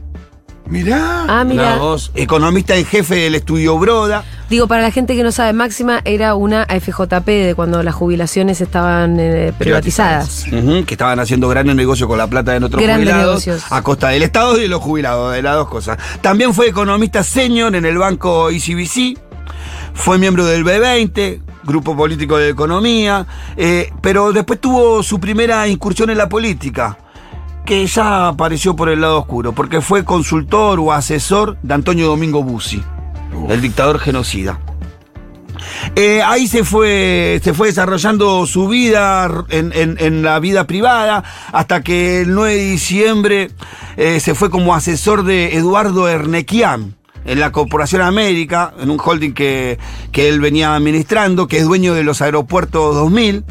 Mirá. 0.71 1.25
Ah, 1.27 1.44
Mirá 1.44 1.75
vos, 1.75 2.12
economista 2.15 2.75
en 2.77 2.85
jefe 2.85 3.15
del 3.15 3.35
estudio 3.35 3.77
Broda. 3.77 4.23
Digo, 4.50 4.68
para 4.68 4.81
la 4.81 4.89
gente 4.91 5.18
que 5.18 5.23
no 5.23 5.33
sabe, 5.33 5.51
Máxima 5.51 6.00
era 6.06 6.33
una 6.35 6.63
AFJP 6.63 7.27
de 7.27 7.53
cuando 7.56 7.83
las 7.83 7.94
jubilaciones 7.94 8.62
estaban 8.62 9.18
eh, 9.19 9.51
privatizadas. 9.57 10.45
Que 10.50 10.85
estaban 10.94 11.19
haciendo 11.19 11.50
grandes 11.50 11.75
negocios 11.75 12.07
con 12.07 12.18
la 12.18 12.27
plata 12.27 12.53
de 12.53 12.62
nuestros 12.62 12.81
Grandes 12.81 13.09
jubilados. 13.09 13.45
negocios. 13.47 13.69
A 13.69 13.81
costa 13.83 14.07
del 14.09 14.23
Estado 14.23 14.57
y 14.57 14.62
de 14.62 14.68
los 14.69 14.81
jubilados, 14.81 15.33
de 15.33 15.41
las 15.41 15.55
dos 15.55 15.67
cosas. 15.67 15.98
También 16.22 16.53
fue 16.53 16.69
economista 16.69 17.22
senior 17.22 17.75
en 17.75 17.86
el 17.86 17.98
banco 17.98 18.50
ICBC. 18.50 19.19
Fue 19.93 20.17
miembro 20.17 20.46
del 20.46 20.63
B20, 20.63 21.41
grupo 21.65 21.98
político 21.98 22.38
de 22.38 22.48
economía. 22.48 23.25
eh, 23.57 23.91
pero 24.01 24.31
después 24.31 24.62
tuvo 24.62 25.03
su 25.03 25.19
primera 25.19 25.67
incursión 25.67 26.10
en 26.10 26.17
la 26.17 26.29
política. 26.29 26.98
Que 27.65 27.86
ya 27.88 28.27
apareció 28.30 28.75
por 28.75 28.89
el 28.89 29.01
lado 29.01 29.20
oscuro, 29.20 29.53
porque 29.53 29.82
fue 29.82 30.03
consultor 30.03 30.80
o 30.80 30.91
asesor 30.91 31.58
de 31.62 31.74
Antonio 31.74 32.08
Domingo 32.08 32.44
Bussi, 32.44 32.84
el 33.50 33.62
dictador 33.62 34.00
genocida. 34.00 34.60
Eh, 35.96 36.22
ahí 36.24 36.48
se 36.48 36.63
fue, 36.63 37.39
se 37.44 37.53
fue 37.53 37.68
desarrollando 37.68 38.46
su 38.46 38.68
vida 38.68 39.30
en, 39.50 39.72
en- 39.74 39.98
en 40.00 40.24
la 40.24 40.39
vida 40.39 40.65
privada, 40.65 41.24
hasta 41.51 41.82
que 41.82 42.22
el 42.22 42.34
9 42.34 42.56
de 42.56 42.63
diciembre 42.72 43.51
eh, 43.96 44.20
se 44.20 44.34
fue 44.36 44.50
como 44.50 44.74
asesor 44.74 45.24
de 45.24 45.56
Eduardo 45.56 46.08
Ernequian 46.10 46.96
en 47.25 47.39
la 47.39 47.51
Corporación 47.51 48.01
América, 48.01 48.74
en 48.80 48.89
un 48.89 49.00
holding 49.03 49.34
que, 49.34 49.77
que 50.12 50.27
él 50.30 50.39
venía 50.41 50.75
administrando, 50.75 51.48
que 51.48 51.60
es 51.60 51.65
dueño 51.65 51.94
de 51.94 52.03
los 52.03 52.22
aeropuertos 52.22 52.96
2000. 52.96 53.44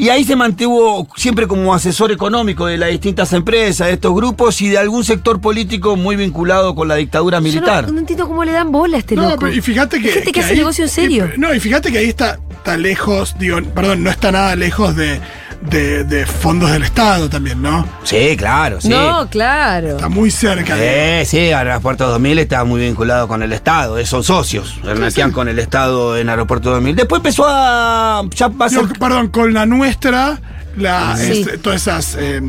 Y 0.00 0.08
ahí 0.08 0.24
se 0.24 0.34
mantuvo 0.34 1.06
siempre 1.14 1.46
como 1.46 1.74
asesor 1.74 2.10
económico 2.10 2.64
de 2.64 2.78
las 2.78 2.88
distintas 2.90 3.34
empresas, 3.34 3.88
de 3.88 3.92
estos 3.94 4.14
grupos 4.14 4.62
y 4.62 4.68
de 4.70 4.78
algún 4.78 5.04
sector 5.04 5.42
político 5.42 5.94
muy 5.94 6.16
vinculado 6.16 6.74
con 6.74 6.88
la 6.88 6.94
dictadura 6.94 7.36
Yo 7.38 7.42
militar. 7.42 7.86
no, 7.86 7.92
no 7.92 7.98
entiendo 8.00 8.26
cómo 8.26 8.42
le 8.44 8.52
dan 8.52 8.72
bola 8.72 8.96
a 8.96 9.00
este 9.00 9.14
No, 9.14 9.24
loco. 9.24 9.40
pero 9.40 9.52
y 9.52 9.60
fíjate 9.60 10.00
que. 10.00 10.08
Hay 10.08 10.14
gente 10.14 10.32
que, 10.32 10.40
hace 10.40 10.52
ahí- 10.52 10.56
negocio 10.58 10.84
en 10.84 10.90
serio. 10.90 11.28
y- 11.36 11.38
no, 11.38 11.54
y 11.54 11.60
fíjate 11.60 11.92
que 11.92 11.98
ahí 11.98 12.08
está, 12.08 12.38
está 12.50 12.78
lejos, 12.78 13.36
digo, 13.38 13.58
perdón, 13.74 14.02
no 14.02 14.08
está 14.10 14.32
nada 14.32 14.56
lejos 14.56 14.96
de, 14.96 15.20
de, 15.60 16.04
de 16.04 16.26
fondos 16.26 16.70
del 16.70 16.82
Estado 16.82 17.28
también, 17.28 17.60
¿no? 17.60 17.86
Sí, 18.02 18.36
claro, 18.36 18.80
sí. 18.80 18.88
No, 18.88 19.28
claro. 19.28 19.88
Está 19.96 20.08
muy 20.08 20.30
cerca 20.30 20.74
de. 20.76 21.20
Eh, 21.20 21.24
sí, 21.26 21.38
Aeropuerto 21.52 22.06
2000 22.08 22.38
está 22.38 22.64
muy 22.64 22.80
vinculado 22.80 23.28
con 23.28 23.42
el 23.42 23.52
Estado, 23.52 23.98
eh, 23.98 24.06
son 24.06 24.24
socios, 24.24 24.78
Ernequian 24.84 25.32
con 25.32 25.48
el 25.48 25.58
Estado 25.58 26.16
en 26.16 26.28
Aeropuerto 26.28 26.70
2000. 26.70 26.96
Después 26.96 27.18
empezó 27.20 27.44
a... 27.48 28.22
ya 28.34 28.48
va 28.48 28.66
a 28.66 28.68
ser- 28.70 28.80
Digo, 28.82 28.94
perdón, 28.98 29.28
con 29.28 29.52
la 29.52 29.66
nuestra, 29.66 30.38
la, 30.76 31.16
Sí. 31.16 31.40
este, 31.40 31.58
todas 31.58 31.82
esas 31.82 32.16
eh, 32.18 32.40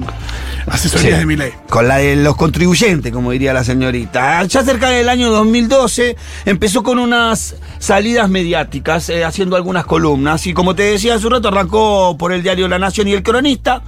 asesorías 0.67 1.13
Sí. 1.13 1.19
de 1.19 1.25
mi 1.25 1.35
ley. 1.35 1.51
Con 1.69 1.87
la 1.87 1.97
de 1.97 2.15
los 2.15 2.35
contribuyentes, 2.35 3.11
como 3.11 3.31
diría 3.31 3.53
la 3.53 3.63
señorita. 3.63 4.43
Ya 4.43 4.63
cerca 4.63 4.89
del 4.89 5.09
año 5.09 5.29
2012 5.31 6.15
empezó 6.45 6.83
con 6.83 6.99
unas 6.99 7.55
salidas 7.79 8.29
mediáticas, 8.29 9.09
eh, 9.09 9.23
haciendo 9.25 9.55
algunas 9.55 9.85
columnas. 9.85 10.45
Y 10.47 10.53
como 10.53 10.75
te 10.75 10.83
decía 10.83 11.15
hace 11.15 11.25
un 11.27 11.33
rato, 11.33 11.47
arrancó 11.47 12.15
por 12.17 12.31
el 12.31 12.43
diario 12.43 12.67
La 12.67 12.79
Nación 12.79 13.07
y 13.07 13.13
El 13.13 13.23
Cronista. 13.23 13.81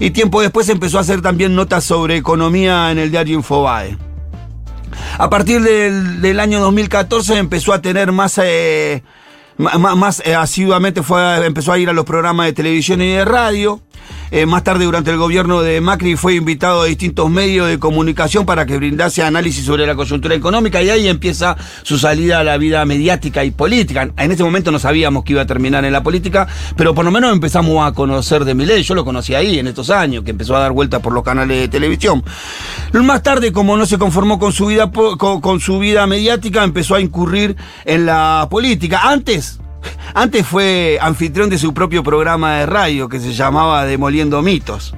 Y 0.00 0.10
tiempo 0.10 0.40
después 0.42 0.68
empezó 0.68 0.98
a 0.98 1.02
hacer 1.02 1.22
también 1.22 1.54
notas 1.54 1.84
sobre 1.84 2.16
economía 2.16 2.90
en 2.90 2.98
el 2.98 3.10
diario 3.10 3.34
Infobae. 3.36 3.96
A 5.18 5.30
partir 5.30 5.60
del, 5.62 6.20
del 6.20 6.40
año 6.40 6.60
2014 6.60 7.36
empezó 7.38 7.72
a 7.72 7.80
tener 7.82 8.12
más... 8.12 8.38
eh, 8.42 9.02
ma- 9.58 9.94
más 9.94 10.22
eh, 10.24 10.34
asiduamente 10.34 11.02
fue, 11.02 11.46
empezó 11.46 11.72
a 11.72 11.78
ir 11.78 11.88
a 11.88 11.92
los 11.92 12.04
programas 12.04 12.46
de 12.46 12.52
televisión 12.52 13.00
y 13.02 13.08
de 13.12 13.24
radio. 13.24 13.80
Eh, 14.30 14.44
más 14.44 14.64
tarde, 14.64 14.84
durante 14.84 15.10
el 15.10 15.18
gobierno 15.18 15.62
de 15.62 15.80
Macri, 15.80 16.16
fue 16.16 16.34
invitado 16.34 16.82
a 16.82 16.86
distintos 16.86 17.30
medios 17.30 17.68
de 17.68 17.78
comunicación 17.78 18.44
para 18.44 18.66
que 18.66 18.76
brindase 18.76 19.22
análisis 19.22 19.64
sobre 19.64 19.86
la 19.86 19.94
coyuntura 19.94 20.34
económica 20.34 20.82
y 20.82 20.90
ahí 20.90 21.08
empieza 21.08 21.56
su 21.82 21.98
salida 21.98 22.40
a 22.40 22.44
la 22.44 22.58
vida 22.58 22.84
mediática 22.84 23.44
y 23.44 23.52
política. 23.52 24.10
En 24.16 24.30
este 24.32 24.42
momento 24.42 24.72
no 24.72 24.78
sabíamos 24.78 25.24
que 25.24 25.32
iba 25.32 25.42
a 25.42 25.46
terminar 25.46 25.84
en 25.84 25.92
la 25.92 26.02
política, 26.02 26.48
pero 26.76 26.94
por 26.94 27.04
lo 27.04 27.10
menos 27.10 27.32
empezamos 27.32 27.86
a 27.86 27.92
conocer 27.92 28.44
de 28.44 28.54
Milei. 28.54 28.82
Yo 28.82 28.94
lo 28.94 29.04
conocí 29.04 29.34
ahí 29.34 29.58
en 29.58 29.68
estos 29.68 29.90
años, 29.90 30.24
que 30.24 30.32
empezó 30.32 30.56
a 30.56 30.60
dar 30.60 30.72
vueltas 30.72 31.00
por 31.00 31.12
los 31.12 31.22
canales 31.22 31.60
de 31.60 31.68
televisión. 31.68 32.24
Más 32.92 33.22
tarde, 33.22 33.52
como 33.52 33.76
no 33.76 33.86
se 33.86 33.98
conformó 33.98 34.38
con 34.38 34.52
su 34.52 34.66
vida, 34.66 34.90
con 34.90 35.60
su 35.60 35.78
vida 35.78 36.06
mediática, 36.06 36.64
empezó 36.64 36.96
a 36.96 37.00
incurrir 37.00 37.56
en 37.84 38.06
la 38.06 38.48
política. 38.50 39.02
Antes, 39.04 39.60
antes 40.14 40.46
fue 40.46 40.98
anfitrión 41.00 41.50
de 41.50 41.58
su 41.58 41.74
propio 41.74 42.02
programa 42.02 42.56
de 42.58 42.66
radio 42.66 43.08
que 43.08 43.20
se 43.20 43.32
llamaba 43.32 43.84
Demoliendo 43.84 44.42
Mitos. 44.42 44.94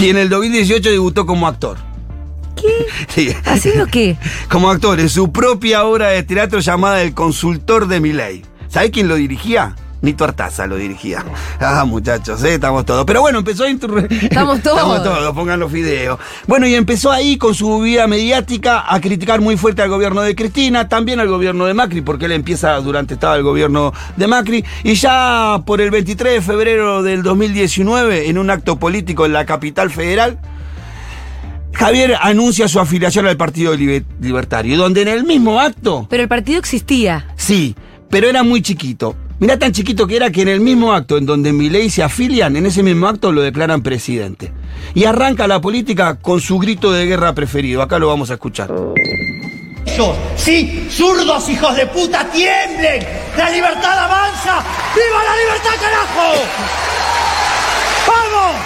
Y 0.00 0.08
en 0.08 0.16
el 0.16 0.28
2018 0.28 0.90
debutó 0.90 1.26
como 1.26 1.46
actor. 1.46 1.78
¿Qué? 2.56 2.86
Sí. 3.08 3.34
¿Haciendo 3.44 3.86
qué? 3.86 4.16
Como 4.48 4.70
actor 4.70 4.98
en 4.98 5.08
su 5.08 5.30
propia 5.30 5.84
obra 5.84 6.08
de 6.08 6.22
teatro 6.22 6.60
llamada 6.60 7.02
El 7.02 7.14
Consultor 7.14 7.86
de 7.86 8.00
Miley. 8.00 8.42
¿Sabe 8.68 8.90
quién 8.90 9.08
lo 9.08 9.14
dirigía? 9.16 9.76
Nito 10.06 10.24
Artaza 10.24 10.66
lo 10.66 10.76
dirigía. 10.76 11.24
Ah, 11.60 11.84
muchachos, 11.84 12.42
eh, 12.44 12.54
estamos 12.54 12.86
todos. 12.86 13.04
Pero 13.04 13.20
bueno, 13.20 13.40
empezó 13.40 13.64
a 13.64 13.68
intur- 13.68 14.06
Estamos 14.22 14.60
todos. 14.62 14.78
Estamos 14.78 15.02
todos, 15.02 15.34
pongan 15.34 15.58
los 15.60 15.70
videos. 15.72 16.18
Bueno, 16.46 16.66
y 16.66 16.74
empezó 16.74 17.10
ahí 17.10 17.36
con 17.36 17.54
su 17.54 17.80
vida 17.80 18.06
mediática 18.06 18.84
a 18.86 19.00
criticar 19.00 19.40
muy 19.40 19.56
fuerte 19.56 19.82
al 19.82 19.88
gobierno 19.90 20.22
de 20.22 20.34
Cristina, 20.36 20.88
también 20.88 21.18
al 21.20 21.28
gobierno 21.28 21.66
de 21.66 21.74
Macri, 21.74 22.00
porque 22.02 22.26
él 22.26 22.32
empieza 22.32 22.74
durante 22.76 23.14
estaba 23.14 23.36
el 23.36 23.42
gobierno 23.42 23.92
de 24.16 24.26
Macri. 24.28 24.64
Y 24.84 24.94
ya 24.94 25.60
por 25.66 25.80
el 25.80 25.90
23 25.90 26.34
de 26.34 26.40
febrero 26.40 27.02
del 27.02 27.22
2019, 27.24 28.28
en 28.30 28.38
un 28.38 28.48
acto 28.50 28.78
político 28.78 29.26
en 29.26 29.32
la 29.32 29.44
capital 29.44 29.90
federal, 29.90 30.38
Javier 31.72 32.16
anuncia 32.22 32.68
su 32.68 32.78
afiliación 32.80 33.26
al 33.26 33.36
Partido 33.36 33.74
Libe- 33.74 34.04
Libertario, 34.20 34.78
donde 34.78 35.02
en 35.02 35.08
el 35.08 35.24
mismo 35.24 35.60
acto, 35.60 36.06
Pero 36.08 36.22
el 36.22 36.28
partido 36.28 36.58
existía. 36.58 37.26
sí, 37.36 37.74
pero 38.08 38.28
era 38.28 38.42
muy 38.44 38.62
chiquito. 38.62 39.16
Mirá 39.38 39.58
tan 39.58 39.72
chiquito 39.72 40.06
que 40.06 40.16
era 40.16 40.30
que 40.30 40.42
en 40.42 40.48
el 40.48 40.60
mismo 40.60 40.94
acto 40.94 41.18
en 41.18 41.26
donde 41.26 41.52
Milei 41.52 41.90
se 41.90 42.02
afilian, 42.02 42.56
en 42.56 42.64
ese 42.64 42.82
mismo 42.82 43.06
acto 43.06 43.32
lo 43.32 43.42
declaran 43.42 43.82
presidente. 43.82 44.50
Y 44.94 45.04
arranca 45.04 45.46
la 45.46 45.60
política 45.60 46.18
con 46.18 46.40
su 46.40 46.58
grito 46.58 46.90
de 46.90 47.04
guerra 47.04 47.34
preferido. 47.34 47.82
Acá 47.82 47.98
lo 47.98 48.08
vamos 48.08 48.30
a 48.30 48.34
escuchar. 48.34 48.70
Sí, 50.36 50.86
zurdos 50.90 51.48
hijos 51.48 51.74
de 51.74 51.86
puta, 51.86 52.28
tiemblen. 52.30 53.02
La 53.36 53.50
libertad 53.50 53.98
avanza. 53.98 54.62
¡Viva 54.94 55.24
la 55.24 55.36
libertad, 55.36 55.70
carajo! 55.80 56.32
¡Vamos! 58.06 58.56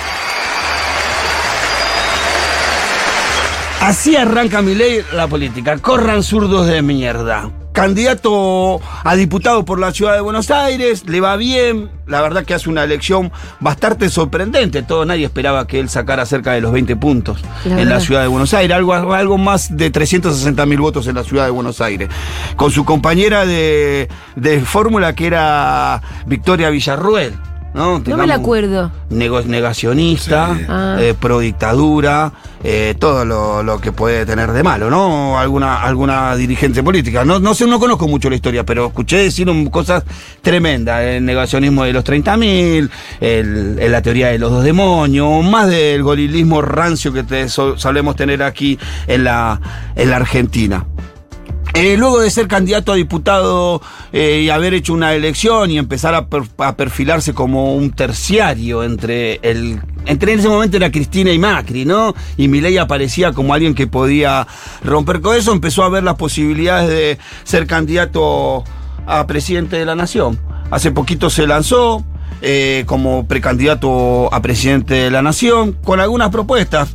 Así 3.81 4.17
arranca 4.17 4.61
Milei 4.61 5.03
la 5.15 5.29
política. 5.29 5.79
Corran 5.79 6.23
zurdos 6.23 6.67
de 6.67 6.83
mierda. 6.83 7.51
Candidato 7.73 8.81
a 9.05 9.15
diputado 9.15 9.65
por 9.65 9.79
la 9.79 9.93
ciudad 9.93 10.15
de 10.15 10.21
Buenos 10.21 10.51
Aires, 10.51 11.05
le 11.07 11.21
va 11.21 11.37
bien. 11.37 11.91
La 12.07 12.21
verdad 12.21 12.45
que 12.45 12.53
hace 12.53 12.69
una 12.69 12.83
elección 12.83 13.31
bastante 13.61 14.09
sorprendente. 14.09 14.83
Todo 14.83 15.05
nadie 15.05 15.27
esperaba 15.27 15.67
que 15.69 15.79
él 15.79 15.89
sacara 15.89 16.27
cerca 16.27 16.53
de 16.53 16.61
los 16.61 16.73
20 16.73 16.97
puntos 16.97 17.41
La 17.65 17.81
en 17.81 17.89
la 17.89 18.01
ciudad 18.01 18.23
de 18.23 18.27
Buenos 18.27 18.53
Aires. 18.55 18.77
Algo, 18.77 18.95
algo 18.95 19.39
más 19.39 19.77
de 19.77 19.91
360 19.91 20.67
mil 20.67 20.81
votos 20.81 21.07
en 21.07 21.15
la 21.15 21.23
ciudad 21.23 21.45
de 21.45 21.51
Buenos 21.53 21.81
Aires. 21.81 22.09
Con 22.57 22.73
su 22.73 22.85
compañera 22.85 23.47
de, 23.47 24.09
de 24.35 24.61
fórmula 24.61 25.15
que 25.15 25.29
era 25.29 26.03
Victoria 26.27 26.71
Villarruel. 26.71 27.35
No, 27.73 28.01
No 28.05 28.17
me 28.17 28.27
la 28.27 28.35
acuerdo. 28.35 28.91
nego- 29.11 29.43
negacionista, 29.43 30.57
Sí. 30.59 30.65
Ah. 30.69 30.97
eh, 30.99 31.15
pro 31.19 31.39
dictadura, 31.39 32.33
eh, 32.65 32.97
todo 32.99 33.25
lo, 33.25 33.63
lo 33.63 33.81
que 33.81 33.93
puede 33.93 34.27
tener 34.27 34.51
de 34.53 34.63
malo, 34.65 34.91
¿no? 34.91 35.39
Alguna, 35.39 35.81
alguna 35.83 36.35
dirigente 36.35 36.83
política. 36.83 37.25
No, 37.25 37.39
no 37.39 37.55
sé, 37.55 37.67
no 37.69 37.79
conozco 37.79 38.09
mucho 38.09 38.29
la 38.29 38.35
historia, 38.37 38.65
pero 38.67 38.87
escuché 38.89 39.19
decir 39.19 39.49
un- 39.49 39.71
cosas 39.71 40.03
tremendas. 40.43 41.01
El 41.03 41.25
negacionismo 41.25 41.85
de 41.85 41.93
los 41.93 42.03
30.000, 42.05 42.91
el, 43.21 43.79
el- 43.79 43.93
la 43.93 44.03
teoría 44.03 44.29
de 44.29 44.39
los 44.41 44.51
dos 44.51 44.65
demonios, 44.65 45.45
más 45.45 45.69
del 45.69 46.03
gorilismo 46.03 46.63
rancio 46.63 47.13
que 47.13 47.23
te- 47.23 47.49
so- 47.49 47.79
solemos 47.79 48.17
tener 48.17 48.43
aquí 48.43 48.79
en 49.07 49.23
la, 49.25 49.61
en 49.95 50.11
la 50.11 50.17
Argentina. 50.17 50.85
Eh, 51.75 51.97
luego 51.97 52.21
de 52.21 52.31
ser 52.31 52.49
candidato 52.49 52.93
a 52.93 52.97
diputado 52.97 53.81
eh, 54.13 54.43
y 54.45 54.51
haber 54.51 54.75
hecho 54.75 54.93
una 54.93 55.15
elección 55.15 55.71
y 55.71 55.79
empezar 55.79 56.15
a, 56.15 56.27
per- 56.27 56.43
a 56.59 56.75
perfilarse 56.77 57.33
como 57.33 57.75
un 57.75 57.93
terciario 57.93 58.83
entre 58.83 59.37
el. 59.43 59.81
Entre 60.07 60.33
en 60.33 60.41
ese 60.41 60.49
momento 60.49 60.77
era 60.77 60.91
Cristina 60.91 61.31
y 61.31 61.39
Macri, 61.39 61.85
¿no? 61.85 62.15
Y 62.37 62.49
Milei 62.49 62.77
aparecía 62.79 63.33
como 63.33 63.55
alguien 63.55 63.75
que 63.75 63.87
podía 63.87 64.47
romper 64.83 65.21
con 65.21 65.37
eso, 65.37 65.53
empezó 65.53 65.85
a 65.85 65.89
ver 65.91 66.03
las 66.03 66.17
posibilidades 66.17 66.89
de 66.91 67.19
ser 67.45 67.67
candidato 67.67 68.65
a 69.07 69.27
presidente 69.27 69.77
de 69.77 69.85
la 69.85 69.95
nación. 69.95 70.41
Hace 70.71 70.91
poquito 70.91 71.31
se 71.31 71.47
lanzó, 71.47 72.05
eh, 72.43 72.85
como 72.87 73.27
precandidato 73.29 74.33
a 74.35 74.43
presidente 74.43 74.95
de 74.95 75.11
la 75.11 75.23
nación, 75.23 75.73
con 75.85 76.01
algunas 76.01 76.31
propuestas. 76.31 76.95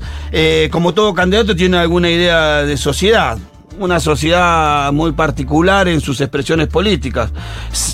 Como 0.72 0.94
todo 0.94 1.14
candidato 1.14 1.56
tiene 1.56 1.78
alguna 1.78 2.10
idea 2.10 2.64
de 2.64 2.76
sociedad. 2.76 3.38
Una 3.78 4.00
sociedad 4.00 4.92
muy 4.94 5.12
particular 5.12 5.88
en 5.88 6.00
sus 6.00 6.22
expresiones 6.22 6.68
políticas. 6.68 7.32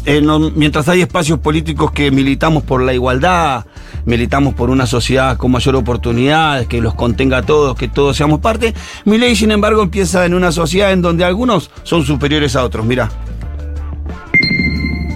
Eh, 0.06 0.22
mientras 0.56 0.88
hay 0.90 1.02
espacios 1.02 1.40
políticos 1.40 1.92
que 1.92 2.12
militamos 2.12 2.64
por 2.64 2.84
la 2.84 2.94
igualdad, 2.94 3.66
militamos 4.06 4.54
por 4.54 4.70
una 4.70 4.86
sociedad 4.86 5.38
con 5.38 5.52
mayor 5.52 5.76
oportunidades, 5.76 6.68
que 6.68 6.82
los 6.82 6.94
contenga 6.94 7.38
a 7.38 7.42
todos, 7.42 7.76
que 7.76 7.88
todos 7.88 8.16
seamos 8.16 8.40
parte, 8.40 8.74
mi 9.06 9.18
ley, 9.18 9.36
sin 9.36 9.52
embargo, 9.52 9.82
empieza 9.82 10.26
en 10.26 10.34
una 10.34 10.52
sociedad 10.52 10.92
en 10.92 11.02
donde 11.02 11.26
algunos 11.26 11.72
son 11.84 12.06
superiores 12.06 12.56
a 12.56 12.64
otros. 12.64 12.86
Mira. 12.86 13.10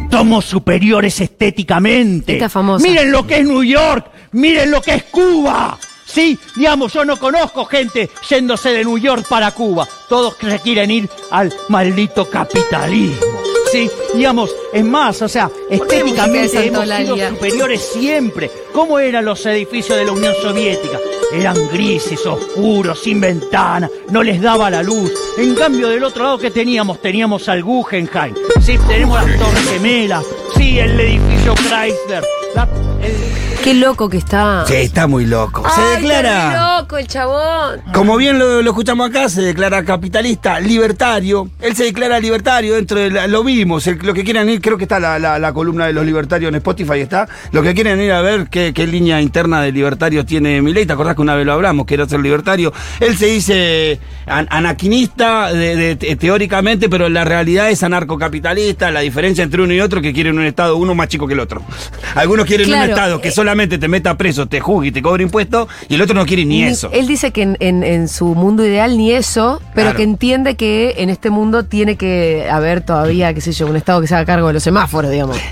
Somos 0.10 0.46
superiores 0.46 1.20
estéticamente. 1.20 2.34
Esta 2.34 2.50
famosa. 2.50 2.88
Miren 2.88 3.12
lo 3.12 3.28
que 3.28 3.40
es 3.40 3.46
New 3.46 3.64
York, 3.64 4.08
miren 4.32 4.72
lo 4.72 4.82
que 4.82 4.96
es 4.96 5.04
Cuba. 5.04 5.78
Sí, 6.16 6.40
digamos, 6.56 6.94
yo 6.94 7.04
no 7.04 7.20
conozco 7.20 7.66
gente 7.66 8.10
yéndose 8.30 8.70
de 8.70 8.86
New 8.86 8.98
York 8.98 9.26
para 9.28 9.52
Cuba. 9.52 9.86
Todos 10.08 10.38
se 10.40 10.62
quieren 10.62 10.90
ir 10.90 11.10
al 11.30 11.54
maldito 11.68 12.30
capitalismo. 12.30 13.42
Sí, 13.70 13.92
digamos, 14.14 14.56
es 14.72 14.86
más, 14.86 15.22
o 15.22 15.28
sea, 15.28 15.52
estéticamente 15.70 16.68
hemos 16.68 16.88
sido 16.88 17.18
superiores 17.30 17.82
siempre. 17.82 18.50
¿Cómo 18.72 18.98
eran 18.98 19.26
los 19.26 19.46
edificios 19.46 19.98
de 19.98 20.06
la 20.06 20.14
Unión 20.14 20.34
Soviética? 20.42 20.98
Eran 21.34 21.58
grises, 21.74 22.26
oscuros, 22.26 22.98
sin 23.02 23.20
ventana, 23.20 23.90
no 24.10 24.24
les 24.24 24.42
daba 24.42 24.70
la 24.70 24.82
luz. 24.82 25.12
En 25.38 25.54
cambio, 25.54 25.90
del 25.90 26.06
otro 26.06 26.24
lado 26.24 26.38
que 26.38 26.50
teníamos, 26.50 27.02
teníamos 27.02 27.50
al 27.50 27.62
Guggenheim. 27.62 28.34
Sí, 28.62 28.78
tenemos 28.88 29.22
las 29.22 29.38
Torres 29.38 29.70
Gemelas. 29.70 30.24
Sí, 30.56 30.80
el 30.80 30.98
edificio 30.98 31.56
Chrysler. 31.56 32.24
La- 32.56 32.68
el- 33.04 33.46
Qué 33.64 33.74
loco 33.74 34.10
que 34.10 34.18
está. 34.18 34.64
Sí, 34.68 34.76
está 34.76 35.08
muy 35.08 35.26
loco. 35.26 35.64
Se 35.74 35.82
declara. 35.82 36.30
está 36.30 36.50
re 36.76 36.82
loco 36.82 36.98
el 36.98 37.08
chabón. 37.08 37.82
Como 37.96 38.16
bien 38.16 38.38
lo, 38.38 38.62
lo 38.62 38.70
escuchamos 38.70 39.10
acá, 39.10 39.28
se 39.28 39.42
declara 39.42 39.84
capitalista, 39.84 40.60
libertario. 40.60 41.50
Él 41.62 41.76
se 41.76 41.86
declara 41.86 42.20
libertario 42.20 42.76
dentro 42.76 43.00
de 43.00 43.10
la- 43.10 43.26
lo 43.28 43.44
vimos. 43.44 43.88
el- 43.88 43.98
lo 44.04 44.14
que 44.14 44.24
quieren 44.24 44.48
ir, 44.50 44.62
creo 44.62 44.78
que 44.78 44.84
está 44.84 45.00
la, 45.00 45.18
la- 45.18 45.40
la 45.40 45.52
columna 45.52 45.88
de 45.88 45.94
los 45.94 46.06
libertarios 46.06 46.50
en 46.50 46.56
Spotify, 46.58 47.00
está. 47.00 47.28
Lo 47.54 47.64
que 47.64 47.74
quieren 47.74 48.00
ir 48.00 48.12
a 48.12 48.22
ver 48.22 48.50
qué, 48.52 48.72
qué 48.72 48.86
línea 48.86 49.20
interna 49.20 49.62
de 49.64 49.72
libertario 49.72 50.24
tiene 50.28 50.62
Milei. 50.62 50.86
¿Te 50.86 50.94
acordás 50.94 51.16
que 51.16 51.24
una 51.24 51.34
vez 51.34 51.48
lo 51.48 51.54
hablamos, 51.54 51.88
que 51.88 51.96
era 51.96 52.08
ser 52.08 52.20
libertario? 52.20 52.72
Él 53.00 53.18
se 53.18 53.26
dice 53.26 54.00
an- 54.28 54.48
anaquinista 54.52 55.52
de- 55.52 55.76
de- 55.76 55.96
te- 55.96 56.16
teóricamente, 56.18 56.88
pero 56.88 57.10
la 57.10 57.24
realidad 57.24 57.72
es 57.72 57.82
anarcocapitalista. 57.82 58.92
La 58.92 59.00
diferencia 59.00 59.44
entre 59.44 59.64
uno 59.64 59.74
y 59.74 59.82
otro 59.82 60.02
que 60.02 60.14
quieren 60.14 60.38
un 60.38 60.46
Estado, 60.46 60.78
uno 60.78 60.94
más 60.94 61.08
chico 61.08 61.26
que 61.26 61.34
el 61.34 61.40
otro. 61.40 61.64
Algunos 62.16 62.45
quieren 62.46 62.68
Claro, 62.68 62.84
un 62.86 62.90
Estado 62.92 63.22
que 63.22 63.28
eh, 63.30 63.32
solamente 63.32 63.78
te 63.78 63.88
meta 63.88 64.16
preso, 64.18 64.48
te 64.48 64.60
juzgue 64.60 64.88
y 64.90 64.92
te 64.92 65.02
cobre 65.02 65.24
impuestos, 65.24 65.68
y 65.90 65.96
el 65.96 66.02
otro 66.02 66.16
no 66.16 66.26
quiere 66.26 66.46
ni 66.46 66.64
eso. 66.64 66.90
Él 66.94 67.08
dice 67.08 67.32
que 67.32 67.42
en, 67.44 67.58
en- 67.60 67.84
en 67.84 68.08
su 68.08 68.36
mundo 68.36 68.66
ideal 68.66 68.98
ni 68.98 69.12
eso, 69.12 69.62
pero 69.74 69.86
Claro. 69.88 69.98
que 69.98 70.04
entiende 70.04 70.56
que 70.56 70.96
en 70.98 71.10
este 71.10 71.30
mundo 71.30 71.66
tiene 71.66 71.96
que 71.98 72.48
haber 72.50 72.82
todavía, 72.82 73.34
qué 73.34 73.42
sé 73.42 73.52
yo, 73.52 73.68
un 73.68 73.76
Estado 73.76 74.02
que 74.02 74.08
se 74.08 74.16
haga 74.16 74.26
cargo 74.26 74.48
de 74.48 74.54
los 74.54 74.64
semáforos, 74.64 75.12
digamos. 75.12 75.38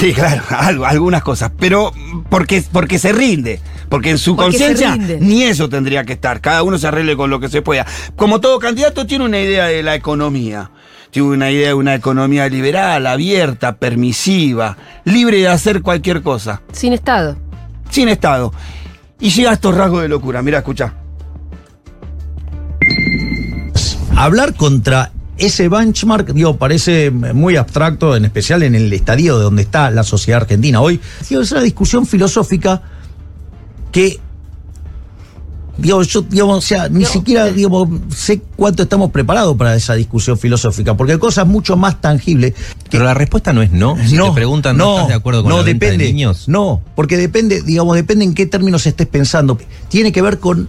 Sí, 0.00 0.14
claro, 0.14 0.42
algo- 0.48 0.86
algunas 0.86 1.22
cosas. 1.22 1.52
Pero 1.58 1.92
porque, 2.30 2.64
porque 2.72 2.98
se 2.98 3.12
rinde. 3.12 3.60
Porque 3.90 4.08
en 4.10 4.18
su 4.18 4.34
conciencia 4.34 4.96
ni 4.96 5.42
eso 5.42 5.68
tendría 5.68 6.04
que 6.04 6.14
estar. 6.14 6.40
Cada 6.40 6.62
uno 6.62 6.78
se 6.78 6.86
arregle 6.86 7.16
con 7.16 7.28
lo 7.28 7.38
que 7.38 7.50
se 7.50 7.60
pueda. 7.60 7.84
Como 8.16 8.40
todo 8.40 8.58
candidato 8.58 9.06
tiene 9.06 9.26
una 9.26 9.38
idea 9.40 9.66
de 9.66 9.82
la 9.82 9.94
economía. 9.94 10.70
Tiene 11.14 11.28
una 11.28 11.48
idea 11.48 11.68
de 11.68 11.74
una 11.74 11.94
economía 11.94 12.48
liberal, 12.48 13.06
abierta, 13.06 13.76
permisiva, 13.76 14.76
libre 15.04 15.36
de 15.36 15.46
hacer 15.46 15.80
cualquier 15.80 16.22
cosa. 16.22 16.60
Sin 16.72 16.92
Estado. 16.92 17.36
Sin 17.88 18.08
Estado. 18.08 18.52
Y 19.20 19.30
llega 19.30 19.50
a 19.50 19.52
estos 19.52 19.76
rasgos 19.76 20.02
de 20.02 20.08
locura. 20.08 20.42
Mira, 20.42 20.58
escucha. 20.58 20.92
hablar 24.16 24.54
contra 24.54 25.12
ese 25.38 25.68
benchmark, 25.68 26.32
digo, 26.32 26.56
parece 26.56 27.12
muy 27.12 27.54
abstracto, 27.54 28.16
en 28.16 28.24
especial 28.24 28.64
en 28.64 28.74
el 28.74 28.92
estadio 28.92 29.38
de 29.38 29.44
donde 29.44 29.62
está 29.62 29.92
la 29.92 30.02
sociedad 30.02 30.42
argentina 30.42 30.80
hoy. 30.80 31.00
Digo, 31.28 31.42
es 31.42 31.52
una 31.52 31.62
discusión 31.62 32.06
filosófica 32.06 32.82
que 33.92 34.18
Digo, 35.76 36.02
yo, 36.02 36.22
digamos, 36.22 36.58
o 36.58 36.60
sea, 36.60 36.88
ni 36.88 37.04
siquiera, 37.04 37.46
digamos, 37.46 37.88
sé 38.14 38.40
cuánto 38.54 38.84
estamos 38.84 39.10
preparados 39.10 39.56
para 39.56 39.74
esa 39.74 39.94
discusión 39.94 40.38
filosófica, 40.38 40.96
porque 40.96 41.14
hay 41.14 41.18
cosas 41.18 41.46
mucho 41.48 41.76
más 41.76 42.00
tangibles. 42.00 42.54
Pero 42.90 43.04
la 43.04 43.12
respuesta 43.14 43.52
no 43.52 43.60
es 43.60 43.72
no. 43.72 43.96
Si 44.06 44.16
te 44.16 44.32
preguntan, 44.32 44.76
¿no, 44.76 44.94
estás 44.94 45.08
de 45.08 45.14
acuerdo 45.14 45.42
con 45.42 45.50
no, 45.50 45.56
la 45.58 45.62
venta 45.64 45.86
depende, 45.86 46.04
de 46.06 46.12
niños? 46.12 46.48
No, 46.48 46.80
porque 46.94 47.16
depende, 47.16 47.60
digamos, 47.62 47.96
depende 47.96 48.24
en 48.24 48.34
qué 48.34 48.46
términos 48.46 48.86
estés 48.86 49.06
pensando. 49.08 49.58
Tiene 49.88 50.12
que 50.12 50.22
ver 50.22 50.38
con 50.38 50.68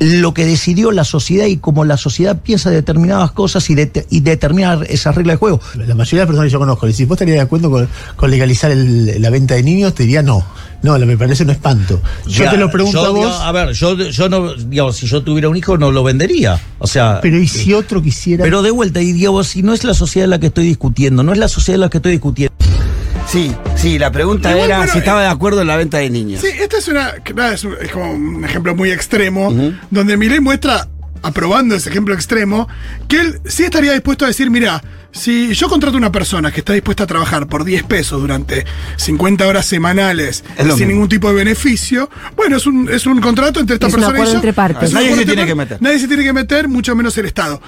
lo 0.00 0.34
que 0.34 0.44
decidió 0.44 0.90
la 0.90 1.04
sociedad 1.04 1.46
y 1.46 1.56
cómo 1.58 1.84
la 1.84 1.96
sociedad 1.96 2.40
piensa 2.42 2.68
determinadas 2.68 3.30
cosas 3.30 3.70
y, 3.70 3.76
de- 3.76 4.04
y 4.10 4.20
determinar 4.20 4.84
esas 4.90 5.14
reglas 5.14 5.34
de 5.34 5.38
juego. 5.38 5.60
La 5.76 5.94
mayoría 5.94 6.20
de 6.20 6.24
las 6.24 6.26
personas 6.26 6.46
que 6.48 6.52
yo 6.52 6.58
conozco, 6.58 6.90
si 6.90 7.04
vos 7.04 7.14
estarías 7.14 7.36
de 7.36 7.40
acuerdo 7.42 7.70
con, 7.70 7.88
con 8.16 8.30
legalizar 8.30 8.72
el- 8.72 9.22
la 9.22 9.30
venta 9.30 9.54
de 9.54 9.62
niños, 9.62 9.94
te 9.94 10.02
diría 10.02 10.22
no. 10.22 10.44
No, 10.84 10.98
me 10.98 11.16
parece 11.16 11.44
un 11.44 11.50
espanto. 11.50 12.02
Yo 12.26 12.44
Ya, 12.44 12.50
te 12.50 12.58
lo 12.58 12.70
pregunto 12.70 13.00
yo, 13.00 13.06
a 13.06 13.08
vos, 13.08 13.18
digo, 13.20 13.30
a 13.30 13.52
ver, 13.52 13.72
yo, 13.72 13.96
yo 13.96 14.28
no, 14.28 14.54
digamos, 14.54 14.96
si 14.96 15.06
yo 15.06 15.22
tuviera 15.22 15.48
un 15.48 15.56
hijo 15.56 15.78
no 15.78 15.90
lo 15.90 16.04
vendería. 16.04 16.60
O 16.78 16.86
sea. 16.86 17.20
pero 17.22 17.38
¿y 17.38 17.48
si 17.48 17.72
otro 17.72 18.02
quisiera? 18.02 18.44
Pero 18.44 18.60
de 18.60 18.70
vuelta, 18.70 19.00
y 19.00 19.12
digamos, 19.12 19.46
si 19.46 19.62
no 19.62 19.72
es 19.72 19.82
la 19.82 19.94
sociedad 19.94 20.24
en 20.24 20.30
la 20.30 20.40
que 20.40 20.48
estoy 20.48 20.66
discutiendo, 20.66 21.22
no 21.22 21.32
es 21.32 21.38
la 21.38 21.48
sociedad 21.48 21.76
en 21.76 21.80
la 21.80 21.88
que 21.88 21.96
estoy 21.96 22.12
discutiendo. 22.12 22.54
Sí, 23.26 23.50
sí, 23.76 23.98
la 23.98 24.12
pregunta 24.12 24.50
Igual, 24.50 24.66
era 24.66 24.76
bueno, 24.76 24.92
si 24.92 24.98
estaba 24.98 25.22
eh, 25.22 25.24
de 25.24 25.30
acuerdo 25.30 25.62
en 25.62 25.68
la 25.68 25.76
venta 25.76 25.96
de 25.96 26.10
niños. 26.10 26.42
Sí, 26.42 26.48
esta 26.48 26.76
es 26.76 26.88
una. 26.88 27.14
es 27.80 27.90
como 27.90 28.12
un 28.12 28.44
ejemplo 28.44 28.76
muy 28.76 28.90
extremo, 28.90 29.54
donde 29.90 30.18
Milei 30.18 30.40
muestra, 30.40 30.86
aprobando 31.24 31.74
ese 31.74 31.90
ejemplo 31.90 32.14
extremo, 32.14 32.68
que 33.08 33.20
él 33.20 33.40
sí 33.46 33.64
estaría 33.64 33.92
dispuesto 33.92 34.24
a 34.24 34.28
decir: 34.28 34.50
mira, 34.50 34.82
si 35.10 35.52
yo 35.54 35.68
contrato 35.68 35.96
a 35.96 35.98
una 35.98 36.12
persona 36.12 36.52
que 36.52 36.60
está 36.60 36.72
dispuesta 36.72 37.04
a 37.04 37.06
trabajar 37.06 37.46
por 37.46 37.64
10 37.64 37.84
pesos 37.84 38.20
durante 38.20 38.64
50 38.96 39.46
horas 39.46 39.66
semanales 39.66 40.44
sin 40.56 40.66
mismo. 40.68 40.86
ningún 40.86 41.08
tipo 41.08 41.28
de 41.28 41.34
beneficio, 41.34 42.10
bueno, 42.36 42.56
es 42.56 42.66
un, 42.66 42.88
es 42.92 43.06
un 43.06 43.20
contrato 43.20 43.60
entre 43.60 43.74
esta 43.74 43.86
Es 43.86 43.94
un 43.94 44.00
persona 44.00 44.18
y 44.20 44.26
yo. 44.26 44.34
entre 44.34 44.52
partes. 44.52 44.92
Nadie 44.92 45.14
se 45.14 45.24
tiene 45.24 45.46
que 45.46 45.54
meter. 45.54 45.80
Nadie 45.80 45.98
se 45.98 46.08
tiene 46.08 46.24
que 46.24 46.32
meter, 46.32 46.68
mucho 46.68 46.94
menos 46.94 47.16
el 47.18 47.26
Estado. 47.26 47.60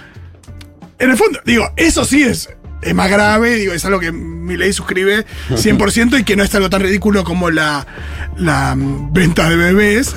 En 0.98 1.10
el 1.10 1.16
fondo, 1.16 1.38
digo, 1.44 1.68
eso 1.76 2.04
sí 2.04 2.22
es, 2.22 2.48
es 2.82 2.94
más 2.94 3.10
grave, 3.10 3.56
digo, 3.56 3.72
es 3.74 3.84
algo 3.84 4.00
que 4.00 4.12
mi 4.12 4.56
ley 4.56 4.72
suscribe 4.72 5.26
100% 5.50 6.20
y 6.20 6.24
que 6.24 6.36
no 6.36 6.42
es 6.42 6.54
algo 6.54 6.70
tan 6.70 6.80
ridículo 6.82 7.22
como 7.24 7.50
la, 7.50 7.86
la 8.36 8.74
mm, 8.74 9.12
venta 9.12 9.48
de 9.50 9.56
bebés, 9.56 10.14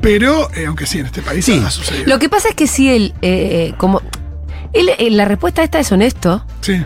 pero 0.00 0.50
eh, 0.54 0.66
aunque 0.66 0.86
sí, 0.86 0.98
en 0.98 1.06
este 1.06 1.22
país 1.22 1.44
Sí. 1.44 1.62
ha 1.64 1.70
sucedido. 1.70 2.04
Lo 2.06 2.18
que 2.18 2.28
pasa 2.28 2.48
es 2.48 2.54
que 2.54 2.66
si 2.66 2.90
él, 2.90 3.14
eh, 3.22 3.74
como. 3.78 4.02
Él, 4.72 4.88
eh, 4.98 5.10
la 5.10 5.24
respuesta 5.24 5.62
a 5.62 5.64
esta 5.64 5.80
es 5.80 5.90
honesto, 5.90 6.44
Sí, 6.60 6.80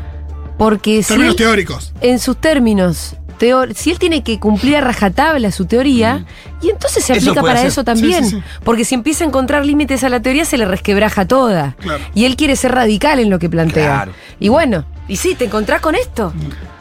porque 0.56 1.02
si 1.02 1.08
términos 1.08 1.32
él- 1.34 1.36
teóricos. 1.38 1.92
en 2.00 2.18
sus 2.18 2.36
términos, 2.40 3.16
teo- 3.38 3.66
si 3.74 3.90
él 3.90 3.98
tiene 3.98 4.22
que 4.22 4.38
cumplir 4.40 4.76
a 4.76 4.80
rajatabla 4.80 5.50
su 5.50 5.66
teoría, 5.66 6.24
y 6.62 6.70
entonces 6.70 7.04
se 7.04 7.12
aplica 7.12 7.42
para 7.42 7.58
ser. 7.58 7.66
eso 7.66 7.84
también. 7.84 8.24
Sí, 8.24 8.30
sí, 8.30 8.36
sí. 8.36 8.42
Porque 8.64 8.84
si 8.86 8.94
empieza 8.94 9.24
a 9.24 9.26
encontrar 9.26 9.66
límites 9.66 10.02
a 10.02 10.08
la 10.08 10.20
teoría, 10.22 10.44
se 10.46 10.56
le 10.56 10.64
resquebraja 10.64 11.26
toda. 11.26 11.76
Claro. 11.80 12.02
Y 12.14 12.24
él 12.24 12.36
quiere 12.36 12.56
ser 12.56 12.72
radical 12.72 13.18
en 13.18 13.28
lo 13.28 13.38
que 13.38 13.50
plantea. 13.50 13.84
Claro. 13.86 14.12
Y 14.40 14.48
bueno, 14.48 14.86
y 15.08 15.16
sí, 15.16 15.34
te 15.34 15.44
encontrás 15.44 15.82
con 15.82 15.94
esto. 15.94 16.32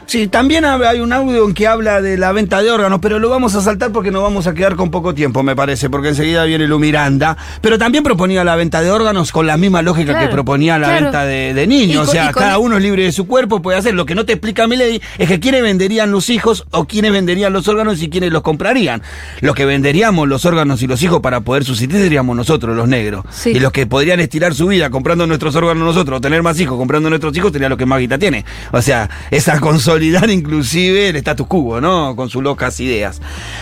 Sí, 0.06 0.28
también 0.28 0.64
hay 0.64 1.00
un 1.00 1.12
audio 1.12 1.46
en 1.48 1.54
que 1.54 1.66
habla 1.66 2.00
de 2.02 2.16
la 2.18 2.32
venta 2.32 2.62
de 2.62 2.70
órganos, 2.70 2.98
pero 3.00 3.18
lo 3.18 3.28
vamos 3.28 3.54
a 3.54 3.60
saltar 3.62 3.90
porque 3.92 4.10
nos 4.10 4.22
vamos 4.22 4.46
a 4.46 4.54
quedar 4.54 4.76
con 4.76 4.90
poco 4.90 5.14
tiempo, 5.14 5.42
me 5.42 5.56
parece, 5.56 5.88
porque 5.90 6.08
enseguida 6.08 6.44
viene 6.44 6.66
Lu 6.68 6.78
Miranda. 6.78 7.36
Pero 7.60 7.78
también 7.78 8.04
proponía 8.04 8.44
la 8.44 8.54
venta 8.56 8.80
de 8.82 8.90
órganos 8.90 9.32
con 9.32 9.46
la 9.46 9.56
misma 9.56 9.82
lógica 9.82 10.12
Claro, 10.12 10.26
que 10.28 10.32
proponía 10.32 10.78
la 10.78 10.88
claro. 10.88 11.02
venta 11.06 11.24
de, 11.24 11.54
de 11.54 11.66
niños. 11.66 12.00
Con- 12.00 12.08
o 12.08 12.12
sea, 12.12 12.32
con- 12.32 12.42
cada 12.42 12.58
uno 12.58 12.76
es 12.76 12.82
libre 12.82 13.04
de 13.04 13.12
su 13.12 13.26
cuerpo, 13.26 13.62
puede 13.62 13.78
hacer. 13.78 13.94
Lo 13.94 14.06
que 14.06 14.14
no 14.14 14.24
te 14.24 14.34
explica 14.34 14.66
mi 14.66 14.76
ley 14.76 15.00
es 15.18 15.28
que 15.28 15.40
quiénes 15.40 15.62
venderían 15.62 16.10
los 16.10 16.28
hijos 16.30 16.64
o 16.70 16.84
quiénes 16.86 17.10
venderían 17.12 17.52
los 17.52 17.66
órganos 17.68 18.00
y 18.02 18.10
quiénes 18.10 18.30
los 18.30 18.42
comprarían. 18.42 19.02
Los 19.40 19.54
que 19.54 19.64
venderíamos 19.64 20.28
los 20.28 20.44
órganos 20.44 20.82
y 20.82 20.86
los 20.86 21.02
hijos 21.02 21.20
para 21.20 21.40
poder 21.40 21.64
subsistir 21.64 21.98
seríamos 21.98 22.36
nosotros, 22.36 22.76
los 22.76 22.88
negros. 22.88 23.24
Sí. 23.30 23.50
Y 23.50 23.60
los 23.60 23.72
que 23.72 23.86
podrían 23.86 24.20
estirar 24.20 24.54
su 24.54 24.66
vida 24.68 24.90
comprando 24.90 25.26
nuestros 25.26 25.54
órganos 25.56 25.82
nosotros, 25.84 26.18
o 26.18 26.20
tener 26.20 26.42
más 26.42 26.60
hijos 26.60 26.76
comprando 26.78 27.08
nuestros 27.08 27.36
hijos, 27.36 27.52
sería 27.52 27.68
lo 27.68 27.76
que 27.76 27.86
más 27.86 27.98
guita 28.00 28.18
tiene. 28.18 28.44
O 28.72 28.82
sea, 28.82 29.08
esa 29.30 29.58
consolidar 29.94 30.28
inclusive 30.30 31.08
el 31.10 31.16
status 31.16 31.46
quo, 31.46 31.80
¿no? 31.80 32.16
Con 32.16 32.28
sus 32.28 32.42
locas 32.42 32.78
ideas. 32.80 33.20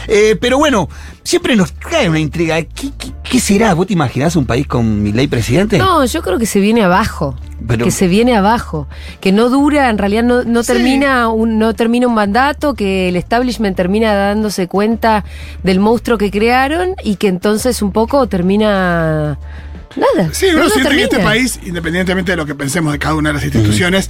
Eh, 0.09 0.37
pero 0.40 0.59
bueno, 0.59 0.88
siempre 1.23 1.57
nos 1.57 1.73
cae 1.73 2.09
una 2.09 2.18
intriga. 2.18 2.61
¿Qué, 2.62 2.90
qué, 2.99 3.12
qué 3.23 3.38
será? 3.40 3.75
¿Vos 3.75 3.87
te 3.87 3.92
imaginás 3.92 4.35
un 4.37 4.47
país 4.47 4.66
con 4.66 5.03
mi 5.03 5.12
ley 5.12 5.27
presidente? 5.27 5.77
No, 5.79 6.05
yo 6.07 6.23
creo 6.23 6.38
que 6.38 6.47
se 6.47 6.61
viene 6.61 6.83
abajo. 6.83 7.37
Pero- 7.68 7.85
que 7.85 7.90
se 7.90 8.09
viene 8.09 8.35
abajo. 8.35 8.88
Que 9.21 9.31
no 9.31 9.49
dura, 9.51 9.90
en 9.90 9.99
realidad 9.99 10.23
no, 10.25 10.42
no 10.45 10.62
Sí. 10.62 10.73
termina 10.73 11.29
un, 11.29 11.59
no 11.59 11.75
termina 11.75 12.09
un 12.09 12.14
mandato, 12.14 12.75
que 12.75 13.09
el 13.11 13.16
establishment 13.16 13.77
termina 13.77 14.14
dándose 14.14 14.66
cuenta 14.68 15.25
del 15.62 15.79
monstruo 15.81 16.16
que 16.18 16.31
crearon 16.31 16.95
y 17.05 17.16
que 17.16 17.29
entonces 17.29 17.83
un 17.83 17.92
poco 17.92 18.27
termina. 18.27 19.38
Nada. 19.95 20.31
Sí, 20.33 20.47
no, 20.47 20.53
uno 20.55 20.62
no 20.64 20.71
siente 20.71 20.88
que 20.90 21.03
este 21.03 21.09
termina. 21.16 21.31
país, 21.31 21.61
independientemente 21.66 22.33
de 22.33 22.37
lo 22.38 22.47
que 22.47 22.55
pensemos 22.55 22.92
de 22.95 22.99
cada 22.99 23.14
una 23.14 23.29
de 23.29 23.35
las 23.35 23.45
instituciones, 23.45 24.09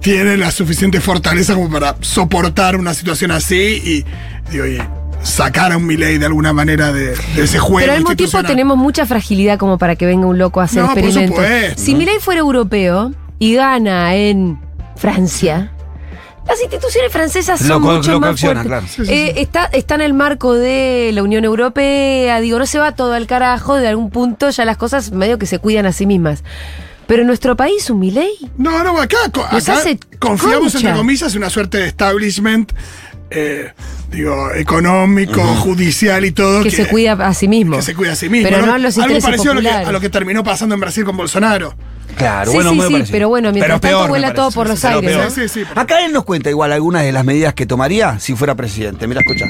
tiene 0.00 0.36
la 0.36 0.50
suficiente 0.50 1.00
fortaleza 1.00 1.54
como 1.54 1.70
para 1.70 1.96
soportar 2.00 2.76
una 2.76 2.94
situación 2.94 3.30
así 3.30 3.56
y, 3.84 4.04
digo, 4.52 4.66
y 4.66 4.78
sacar 5.22 5.72
a 5.72 5.76
un 5.76 5.86
Milei 5.86 6.18
de 6.18 6.26
alguna 6.26 6.52
manera 6.52 6.92
de, 6.92 7.16
de 7.34 7.42
ese 7.44 7.58
juego. 7.58 7.80
Pero 7.80 7.92
al 7.92 7.98
mismo 8.00 8.14
tiempo 8.16 8.42
tenemos 8.44 8.76
mucha 8.76 9.06
fragilidad 9.06 9.58
como 9.58 9.78
para 9.78 9.96
que 9.96 10.06
venga 10.06 10.26
un 10.26 10.38
loco 10.38 10.60
a 10.60 10.64
hacer 10.64 10.82
No, 10.82 10.88
por 10.90 10.98
experimentos. 10.98 11.36
supuesto. 11.44 11.82
Si 11.82 11.94
Milei 11.94 12.18
fuera 12.20 12.40
europeo 12.40 13.12
y 13.38 13.54
gana 13.54 14.14
en 14.14 14.58
Francia, 14.96 15.72
las 16.46 16.60
instituciones 16.62 17.10
francesas 17.10 17.58
son 17.58 17.68
Lo 17.68 17.80
mucho 17.80 18.12
lo 18.12 18.20
más 18.20 18.40
fuertes. 18.40 18.64
claro. 18.66 18.86
Sí, 18.88 19.04
sí, 19.04 19.12
Eh. 19.12 19.34
Está, 19.40 19.64
está 19.64 19.96
en 19.96 20.02
el 20.02 20.14
marco 20.14 20.54
de 20.54 21.10
la 21.12 21.22
Unión 21.24 21.44
Europea, 21.44 22.40
digo, 22.40 22.58
no 22.60 22.66
se 22.66 22.78
va 22.78 22.92
todo 22.92 23.14
al 23.14 23.26
carajo, 23.26 23.74
de 23.74 23.88
algún 23.88 24.10
punto 24.10 24.48
ya 24.50 24.64
las 24.64 24.76
cosas 24.76 25.10
medio 25.10 25.38
que 25.38 25.46
se 25.46 25.58
cuidan 25.58 25.86
a 25.86 25.92
sí 25.92 26.06
mismas. 26.06 26.44
Pero 27.06 27.22
en 27.22 27.26
nuestro 27.28 27.56
país, 27.56 27.88
un 27.90 28.00
Milei, 28.00 28.32
No, 28.58 28.82
no, 28.82 29.00
acá, 29.00 29.16
acá 29.26 29.48
hace 29.56 29.98
confiamos 30.18 30.72
concha. 30.72 30.78
entre 30.88 30.98
comillas 30.98 31.32
en 31.32 31.38
una 31.38 31.50
suerte 31.50 31.78
de 31.78 31.86
establishment, 31.86 32.72
eh, 33.30 33.72
digo, 34.10 34.52
económico, 34.54 35.40
judicial 35.42 36.24
y 36.24 36.32
todo. 36.32 36.62
que 36.62 36.70
se 36.70 36.86
cuida 36.88 37.12
a 37.12 37.32
sí 37.34 37.46
mismo. 37.48 37.76
que 37.76 37.82
se 37.82 37.94
cuida 37.94 38.12
a 38.12 38.16
sí 38.16 38.28
mismo. 38.28 38.48
Pero 38.48 38.60
no, 38.62 38.66
¿no? 38.68 38.74
a 38.74 38.78
los 38.78 38.96
Algo 38.98 39.06
intereses 39.16 39.24
parecido 39.24 39.52
a 39.52 39.54
lo, 39.54 39.60
que, 39.60 39.66
populares. 39.66 39.88
a 39.88 39.92
lo 39.92 40.00
que 40.00 40.08
terminó 40.10 40.42
pasando 40.44 40.74
en 40.74 40.80
Brasil 40.80 41.04
con 41.04 41.16
Bolsonaro. 41.16 41.74
Claro, 42.16 42.50
Sí, 42.50 42.56
bueno, 42.56 42.70
sí, 42.72 43.04
sí, 43.04 43.12
pero 43.12 43.28
bueno, 43.28 43.52
mientras 43.52 43.80
tanto 43.80 44.02
me 44.04 44.08
vuela 44.08 44.32
todo 44.32 44.50
por 44.50 44.68
los 44.68 44.80
Pero 44.80 44.94
aires, 44.96 45.10
peor. 45.12 45.24
¿no? 45.24 45.30
Sí, 45.30 45.48
sí, 45.48 45.60
sí. 45.64 45.70
Acá 45.74 46.04
él 46.04 46.12
nos 46.12 46.24
cuenta 46.24 46.48
igual 46.50 46.72
algunas 46.72 47.02
de 47.02 47.12
las 47.12 47.24
medidas 47.24 47.52
que 47.54 47.66
tomaría 47.66 48.18
si 48.20 48.34
fuera 48.34 48.54
presidente. 48.54 49.06
Mira, 49.06 49.20
escucha. 49.20 49.44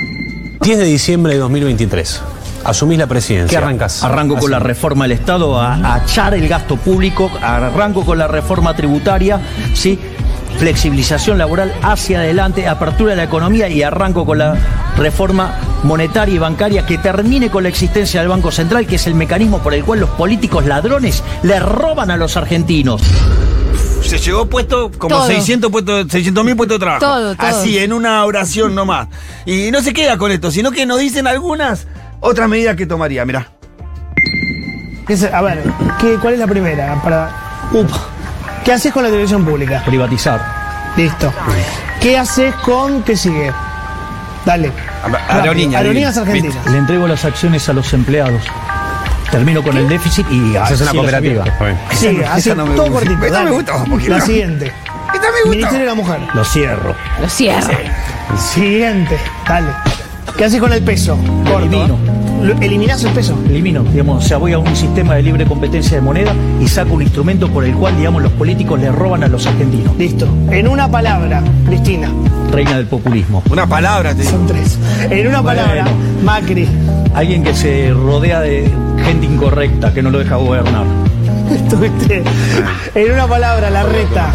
10 0.62 0.78
de 0.78 0.84
diciembre 0.84 1.34
de 1.34 1.38
2023. 1.38 2.20
Asumís 2.66 2.98
la 2.98 3.06
presidencia. 3.06 3.58
¿Qué 3.58 3.64
arrancás? 3.64 4.02
Arranco 4.02 4.36
con 4.36 4.50
la 4.50 4.58
reforma 4.58 5.04
del 5.04 5.12
Estado 5.12 5.58
a, 5.58 5.74
a 5.74 5.94
achar 5.94 6.34
el 6.34 6.48
gasto 6.48 6.76
público, 6.76 7.30
arranco 7.40 8.04
con 8.04 8.18
la 8.18 8.26
reforma 8.26 8.74
tributaria, 8.74 9.40
¿sí? 9.72 9.98
flexibilización 10.58 11.38
laboral 11.38 11.72
hacia 11.82 12.20
adelante, 12.20 12.66
apertura 12.66 13.10
de 13.10 13.16
la 13.16 13.24
economía 13.24 13.68
y 13.68 13.82
arranco 13.82 14.24
con 14.24 14.38
la 14.38 14.56
reforma 14.96 15.54
monetaria 15.82 16.34
y 16.34 16.38
bancaria 16.38 16.86
que 16.86 16.98
termine 16.98 17.50
con 17.50 17.62
la 17.62 17.68
existencia 17.68 18.20
del 18.20 18.28
Banco 18.28 18.50
Central, 18.50 18.86
que 18.86 18.96
es 18.96 19.06
el 19.06 19.14
mecanismo 19.14 19.58
por 19.58 19.74
el 19.74 19.84
cual 19.84 20.00
los 20.00 20.10
políticos 20.10 20.66
ladrones 20.66 21.22
le 21.42 21.60
roban 21.60 22.10
a 22.10 22.16
los 22.16 22.36
argentinos. 22.36 23.02
Se 24.02 24.18
llevó 24.18 24.46
puesto 24.46 24.90
como 24.98 25.16
Todo. 25.16 25.26
600 25.26 25.70
puestos, 25.70 26.06
600 26.10 26.44
mil 26.44 26.56
puestos 26.56 26.76
de 26.76 26.84
trabajo. 26.84 27.00
Todo, 27.04 27.34
todo. 27.34 27.46
Así, 27.46 27.78
en 27.78 27.92
una 27.92 28.24
oración 28.24 28.74
nomás. 28.74 29.08
Y 29.44 29.70
no 29.72 29.82
se 29.82 29.92
queda 29.92 30.16
con 30.16 30.30
esto, 30.30 30.50
sino 30.50 30.70
que 30.70 30.86
nos 30.86 31.00
dicen 31.00 31.26
algunas 31.26 31.86
otras 32.20 32.48
medidas 32.48 32.76
que 32.76 32.86
tomaría. 32.86 33.24
Mirá. 33.24 33.46
¿Qué 35.06 35.16
se- 35.16 35.32
A 35.32 35.40
ver, 35.42 35.62
¿qué, 36.00 36.16
¿cuál 36.20 36.34
es 36.34 36.40
la 36.40 36.46
primera? 36.46 37.00
Para, 37.02 37.30
Upa. 37.72 37.96
¿Qué 38.64 38.72
haces 38.72 38.92
con 38.92 39.02
la 39.04 39.08
televisión 39.08 39.44
pública? 39.44 39.82
Privatizar. 39.86 40.40
Listo. 40.96 41.32
¿Qué 42.00 42.18
haces 42.18 42.54
con 42.56 43.02
qué 43.02 43.16
sigue? 43.16 43.52
Dale. 44.44 44.72
Aerolíneas, 45.28 45.80
Aerolíneas 45.80 46.16
Argentinas. 46.16 46.66
Le 46.70 46.78
entrego 46.78 47.06
las 47.06 47.24
acciones 47.24 47.68
a 47.68 47.72
los 47.72 47.92
empleados. 47.92 48.42
Termino 49.30 49.62
con 49.62 49.76
el 49.76 49.88
déficit 49.88 50.26
y 50.30 50.56
Haces 50.56 50.80
una 50.80 50.90
así 50.90 50.98
cooperativa. 50.98 51.44
Sigue, 51.92 52.22
esa 52.22 52.34
hace 52.34 52.54
no 52.54 52.64
todo 52.66 52.90
cortito. 52.92 53.24
Esta 53.26 53.42
me 53.42 53.50
gusta. 53.50 53.72
La 54.08 54.20
siguiente. 54.20 54.66
Esta 55.12 55.26
me 55.32 55.38
gusta. 55.42 55.50
Ministerio 55.50 55.78
de 55.80 55.86
la 55.86 55.94
Mujer. 55.94 56.20
Lo 56.34 56.44
cierro. 56.44 56.94
Lo 57.20 57.28
cierro. 57.28 57.76
Siguiente. 58.38 59.18
Dale. 59.48 59.68
¿Qué 60.36 60.44
haces 60.44 60.60
con 60.60 60.72
el 60.72 60.82
peso? 60.82 61.16
Corto. 61.44 61.66
Elimino. 61.66 62.16
¿Eliminás 62.60 63.02
el 63.04 63.12
peso? 63.12 63.36
Elimino, 63.48 63.82
digamos, 63.82 64.24
o 64.24 64.28
sea, 64.28 64.36
voy 64.36 64.52
a 64.52 64.58
un 64.58 64.76
sistema 64.76 65.14
de 65.14 65.22
libre 65.22 65.46
competencia 65.46 65.96
de 65.96 66.02
moneda 66.02 66.34
y 66.60 66.68
saco 66.68 66.94
un 66.94 67.02
instrumento 67.02 67.48
por 67.48 67.64
el 67.64 67.74
cual, 67.74 67.96
digamos, 67.96 68.22
los 68.22 68.32
políticos 68.32 68.78
le 68.78 68.92
roban 68.92 69.24
a 69.24 69.28
los 69.28 69.46
argentinos. 69.46 69.96
Listo. 69.96 70.28
En 70.50 70.68
una 70.68 70.90
palabra, 70.90 71.42
Cristina. 71.66 72.10
Reina 72.52 72.76
del 72.76 72.86
populismo. 72.86 73.42
Una 73.50 73.66
palabra, 73.66 74.14
te 74.14 74.22
digo. 74.22 74.32
Son 74.32 74.46
tres. 74.46 74.78
En 75.10 75.26
una 75.26 75.42
palabra, 75.42 75.86
Macri. 76.22 76.68
Alguien 77.14 77.42
que 77.42 77.54
se 77.54 77.90
rodea 77.92 78.40
de 78.40 78.70
gente 79.04 79.26
incorrecta, 79.26 79.92
que 79.94 80.02
no 80.02 80.10
lo 80.10 80.18
deja 80.18 80.36
gobernar. 80.36 80.84
Estuviste. 81.50 82.22
En 82.94 83.12
una 83.12 83.26
palabra, 83.26 83.70
la 83.70 83.84
reta. 83.84 84.32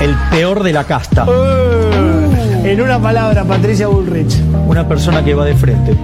El 0.00 0.14
peor 0.30 0.62
de 0.62 0.72
la 0.72 0.84
casta. 0.84 1.24
Uh, 1.24 2.41
en 2.64 2.80
una 2.80 2.98
palabra, 3.00 3.44
Patricia 3.44 3.88
Bullrich. 3.88 4.40
Una 4.66 4.86
persona 4.86 5.24
que 5.24 5.34
va 5.34 5.44
de 5.44 5.54
frente. 5.54 5.94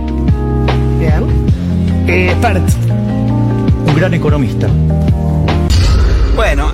Bien. 0.99 1.25
Eh, 2.07 2.31
expert. 2.31 2.69
Un 3.87 3.95
gran 3.97 4.15
economista. 4.15 4.69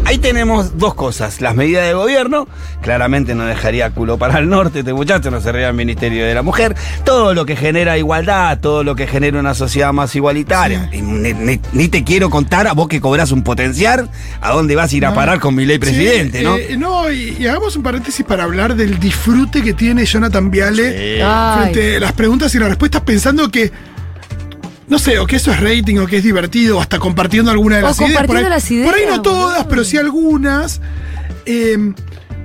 Ahí 0.07 0.19
tenemos 0.19 0.77
dos 0.79 0.95
cosas. 0.95 1.41
Las 1.41 1.55
medidas 1.55 1.87
de 1.87 1.95
gobierno, 1.95 2.47
claramente 2.83 3.35
no 3.35 3.45
dejaría 3.47 3.91
culo 3.91 4.19
para 4.19 4.39
el 4.39 4.49
norte, 4.51 4.81
este 4.81 4.93
muchacho 4.93 5.31
no 5.31 5.41
cerraría 5.41 5.69
el 5.69 5.75
Ministerio 5.75 6.27
de 6.27 6.35
la 6.35 6.43
Mujer. 6.43 6.77
Todo 7.05 7.33
lo 7.33 7.47
que 7.47 7.57
genera 7.57 7.97
igualdad, 7.97 8.59
todo 8.61 8.85
lo 8.85 8.95
que 8.97 9.07
genera 9.07 9.41
una 9.41 9.55
sociedad 9.55 9.93
más 9.95 10.15
igualitaria. 10.15 10.91
Y 10.93 11.01
ni, 11.01 11.33
ni- 11.33 11.61
ni 11.73 11.89
te 11.89 12.05
quiero 12.05 12.29
contar 12.29 12.67
a 12.67 12.75
vos 12.75 12.87
que 12.89 13.01
cobras 13.01 13.33
un 13.33 13.43
potencial, 13.43 14.11
a 14.43 14.51
dónde 14.53 14.77
vas 14.77 14.93
a 14.93 14.97
ir 14.97 15.07
a 15.07 15.15
parar 15.15 15.41
con 15.41 15.55
mi 15.55 15.65
ley 15.65 15.79
presidente, 15.79 16.39
Sí, 16.41 16.45
¿no? 16.45 16.57
eh, 16.57 16.77
no, 16.77 17.11
y, 17.11 17.37
y 17.41 17.47
hagamos 17.47 17.75
un 17.77 17.83
paréntesis 17.83 18.27
para 18.27 18.45
hablar 18.45 18.77
del 18.77 19.01
disfrute 19.01 19.63
que 19.63 19.73
tiene 19.73 20.05
Jonathan 20.05 20.51
Viale 20.51 21.23
Ay. 21.25 21.59
frente 21.63 21.97
a 21.97 22.01
las 22.01 22.13
preguntas 22.13 22.55
y 22.55 22.59
las 22.59 22.69
respuestas, 22.69 23.01
pensando 23.03 23.51
que. 23.51 23.94
No 24.87 24.99
sé, 24.99 25.19
o 25.19 25.27
que 25.27 25.37
eso 25.37 25.51
es 25.51 25.61
rating, 25.61 25.99
o 25.99 26.07
que 26.07 26.19
es 26.19 26.25
divertido, 26.25 26.79
o 26.79 26.81
hasta 26.81 26.99
compartiendo 26.99 27.51
alguna 27.51 27.77
de 27.77 27.83
O 27.85 27.87
las 27.87 28.01
ideas. 28.01 28.11
Por 28.11 28.21
ahí, 28.21 28.27
compartiendo 28.27 28.51
las 28.51 28.71
ideas, 28.71 28.91
por 28.91 28.99
ahí 28.99 29.07
no 29.07 29.23
todas, 29.23 29.67
pero 29.67 29.85
sí 29.85 29.97
algunas. 29.97 30.81
Eh, 31.47 31.93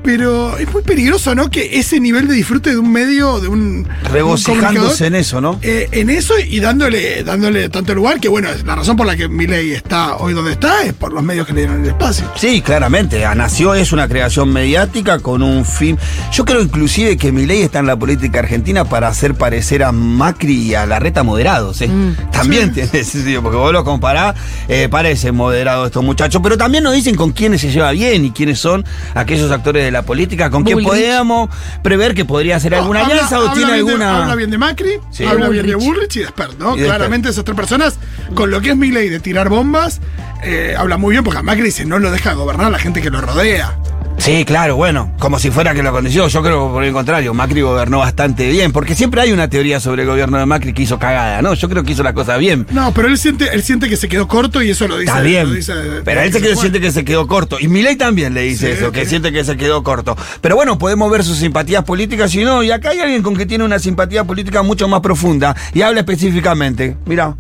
pero 0.03 0.57
es 0.57 0.71
muy 0.71 0.81
peligroso, 0.81 1.35
¿no? 1.35 1.49
Que 1.49 1.79
ese 1.79 1.99
nivel 1.99 2.27
de 2.27 2.33
disfrute 2.33 2.71
de 2.71 2.77
un 2.77 2.91
medio, 2.91 3.39
de 3.39 3.47
un. 3.47 3.88
Regocijándose 4.12 5.07
en 5.07 5.15
eso, 5.15 5.41
¿no? 5.41 5.59
eh, 5.62 5.88
en 5.91 6.09
eso 6.09 6.33
y 6.39 6.59
dándole, 6.59 7.23
dándole 7.23 7.69
tanto 7.69 7.93
lugar 7.93 8.19
que, 8.19 8.27
bueno, 8.27 8.49
la 8.65 8.75
razón 8.75 8.97
por 8.97 9.05
la 9.05 9.15
que 9.15 9.27
Milei 9.27 9.71
está 9.71 10.17
hoy 10.17 10.33
donde 10.33 10.53
está 10.53 10.83
es 10.83 10.93
por 10.93 11.13
los 11.13 11.23
medios 11.23 11.45
que 11.45 11.53
le 11.53 11.62
dieron 11.62 11.83
el 11.83 11.89
espacio. 11.89 12.25
Sí, 12.35 12.62
claramente. 12.62 13.25
A 13.25 13.35
Nació 13.35 13.73
es 13.73 13.91
una 13.91 14.07
creación 14.07 14.51
mediática 14.51 15.19
con 15.19 15.43
un 15.43 15.65
fin. 15.65 15.97
Yo 16.31 16.45
creo 16.45 16.62
inclusive 16.62 17.17
que 17.17 17.31
Milei 17.31 17.62
está 17.62 17.79
en 17.79 17.88
la 17.88 17.97
política 17.97 18.39
argentina 18.39 18.85
para 18.85 19.07
hacer 19.07 19.35
parecer 19.35 19.83
a 19.83 19.91
Macri 19.91 20.53
y 20.53 20.75
a 20.75 20.85
Larreta 20.85 21.23
moderados. 21.23 21.81
¿eh? 21.81 21.89
También 22.31 22.73
tiene 22.73 23.03
sentido, 23.03 23.41
porque 23.41 23.57
vos 23.57 23.73
lo 23.73 23.83
comparás, 23.83 24.35
eh, 24.67 24.88
parecen 24.89 25.35
moderados 25.35 25.88
estos 25.88 26.03
muchachos, 26.03 26.41
pero 26.43 26.57
también 26.57 26.83
nos 26.83 26.93
dicen 26.93 27.15
con 27.15 27.31
quiénes 27.31 27.62
se 27.62 27.71
lleva 27.71 27.91
bien 27.91 28.25
y 28.25 28.31
quiénes 28.31 28.59
son 28.59 28.85
aquellos 29.13 29.51
actores 29.51 29.83
de 29.83 29.91
la 29.91 29.98
política, 30.03 30.49
con 30.49 30.63
quién 30.63 30.75
Bullrich. 30.77 30.89
podríamos 30.89 31.49
prever 31.83 32.13
que 32.13 32.25
podría 32.25 32.55
hacer 32.57 32.75
alguna 32.75 32.99
No, 32.99 33.05
habla- 33.05 33.15
alianza 33.15 33.39
o 33.39 33.51
tiene 33.53 33.71
de- 33.73 33.77
alguna. 33.79 34.21
habla 34.23 34.35
bien 34.35 34.49
de 34.51 34.57
Macri, 34.57 34.99
Sí. 35.12 35.25
habla 35.25 35.49
bien 35.49 35.65
de 35.67 35.75
Bullrich. 35.75 36.15
Y 36.15 36.19
de 36.19 36.27
Spert, 36.27 36.57
¿no? 36.59 36.75
Y 36.75 36.81
de 36.81 36.85
Claramente 36.85 37.29
esas 37.29 37.43
tres 37.43 37.55
personas, 37.55 37.97
con 38.35 38.51
lo 38.51 38.62
que 38.62 38.71
es 38.71 38.77
Milei 38.77 39.09
de 39.09 39.19
tirar 39.19 39.49
bombas, 39.49 40.01
eh, 40.43 40.75
habla 40.77 40.97
muy 40.97 41.12
bien 41.13 41.23
porque 41.23 41.39
a 41.39 41.43
Macri 41.43 41.63
dice 41.63 41.85
no 41.85 41.99
lo 41.99 42.12
deja 42.12 42.33
gobernar 42.33 42.71
la 42.71 42.79
gente 42.79 43.01
que 43.01 43.09
lo 43.09 43.21
rodea. 43.21 43.77
Sí, 44.19 44.43
claro, 44.43 44.75
bueno, 44.75 45.13
como 45.17 45.39
si 45.39 45.49
fuera 45.49 45.73
que 45.73 45.82
lo 45.82 45.89
aconteció. 45.89 46.27
Yo 46.27 46.43
creo 46.43 46.67
que 46.67 46.73
por 46.73 46.84
el 46.84 46.91
contrario, 46.93 47.34
Macri 47.34 47.62
gobernó 47.62 47.99
bastante 47.99 48.49
bien, 48.49 48.71
porque 48.73 48.93
siempre 48.93 49.21
hay 49.21 49.32
una 49.32 49.47
teoría 49.49 49.79
sobre 49.79 50.03
el 50.03 50.10
gobierno 50.10 50.38
de 50.38 50.45
Macri 50.45 50.73
que 50.73 50.82
hizo 50.84 50.99
cagada, 50.99 51.41
¿no? 51.41 51.53
Yo 51.53 51.69
creo 51.69 51.84
que 51.84 51.93
hizo 51.93 52.03
la 52.03 52.13
cosa 52.13 52.36
bien. 52.38 52.67
No, 52.71 52.93
pero 52.93 53.08
él 53.08 53.17
siente, 53.17 53.49
él 53.53 53.63
siente 53.63 53.88
que 53.88 53.95
se 53.95 54.10
quedó 54.10 54.27
corto 54.27 54.62
y 54.62 54.69
eso 54.71 54.88
lo 54.89 54.97
dice. 54.97 55.10
Está 55.10 55.19
lo 55.21 55.25
bien, 55.25 55.55
dice- 55.55 55.73
pero 56.03 56.21
él 56.21 56.34
se 56.34 56.41
quedó, 56.41 56.55
siente 56.60 56.82
que 56.82 56.91
se 56.91 57.05
quedó 57.05 57.27
corto. 57.27 57.58
Y 57.62 57.69
Milei 57.69 57.95
también 57.95 58.34
le 58.34 58.41
dice 58.41 58.67
Sí, 58.67 58.73
eso, 58.79 58.91
que 58.91 59.05
sí. 59.05 59.12
siente 59.12 59.32
que 59.32 59.43
se 59.45 59.55
quedó 59.55 59.84
corto. 59.84 60.17
Pero 60.41 60.55
bueno, 60.58 60.77
podemos 60.77 61.10
ver 61.10 61.23
sus 61.23 61.38
simpatías 61.38 61.86
políticas 61.86 62.36
y 62.36 62.43
no. 62.43 62.62
Y 62.62 62.71
acá 62.71 62.89
hay 62.89 62.99
alguien 62.99 63.23
con 63.23 63.38
que 63.38 63.45
tiene 63.45 63.63
una 63.63 63.79
simpatía 63.79 64.25
política 64.25 64.63
mucho 64.63 64.88
más 64.89 64.99
profunda 64.99 65.55
y 65.73 65.82
habla 65.82 66.01
específicamente. 66.01 66.97
Mira. 67.05 67.36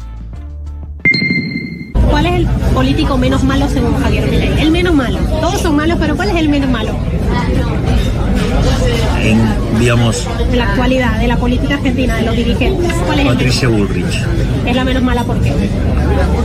¿Cuál 2.09 2.25
es 2.25 2.33
el 2.33 2.47
político 2.79 3.17
menos 3.17 3.43
malo 3.43 3.67
según 3.67 3.93
Javier 4.01 4.25
Milei? 4.31 4.61
El 4.61 4.71
menos 4.71 4.93
malo. 4.95 5.17
Todos 5.41 5.59
son 5.59 5.75
malos, 5.75 5.97
pero 5.99 6.15
¿cuál 6.15 6.29
es 6.29 6.35
el 6.37 6.47
menos 6.47 6.69
malo 6.69 6.95
En, 9.21 9.37
digamos, 9.81 10.25
de 10.49 10.55
la 10.55 10.63
actualidad, 10.69 11.19
de 11.19 11.27
la 11.27 11.35
política 11.35 11.73
argentina, 11.75 12.15
de 12.15 12.23
los 12.23 12.37
dirigentes? 12.37 12.93
¿Cuál 13.05 13.19
es 13.19 13.25
el 13.25 13.31
Patricia 13.33 13.67
Bullrich. 13.67 14.05
menos? 14.05 14.65
Es 14.65 14.75
la 14.77 14.85
menos 14.85 15.03
mala 15.03 15.23
porque 15.25 15.51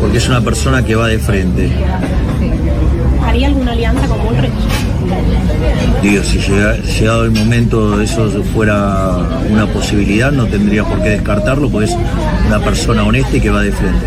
Porque 0.01 0.19
es 0.19 0.29
una 0.29 0.41
persona 0.41 0.85
que 0.85 0.97
va 0.97 1.07
de 1.07 1.21
frente. 1.21 1.71
haría 3.25 3.47
alguna 3.47 3.71
alianza 3.71 4.05
con 4.09 4.19
Bullrich. 4.25 4.53
Digo, 6.03 6.25
si 6.25 6.39
llega- 6.41 6.77
llegado 6.79 7.25
el 7.27 7.31
momento 7.31 8.01
eso 8.01 8.29
fuera 8.53 9.19
una 9.51 9.67
posibilidad, 9.69 10.33
no 10.33 10.47
tendría 10.47 10.83
por 10.83 11.01
qué 11.01 11.11
descartarlo, 11.11 11.71
porque 11.71 11.87
es 11.93 11.97
una 12.49 12.59
persona 12.59 13.05
honesta 13.05 13.37
y 13.37 13.41
que 13.41 13.51
va 13.51 13.63
de 13.63 13.71
frente. 13.71 14.07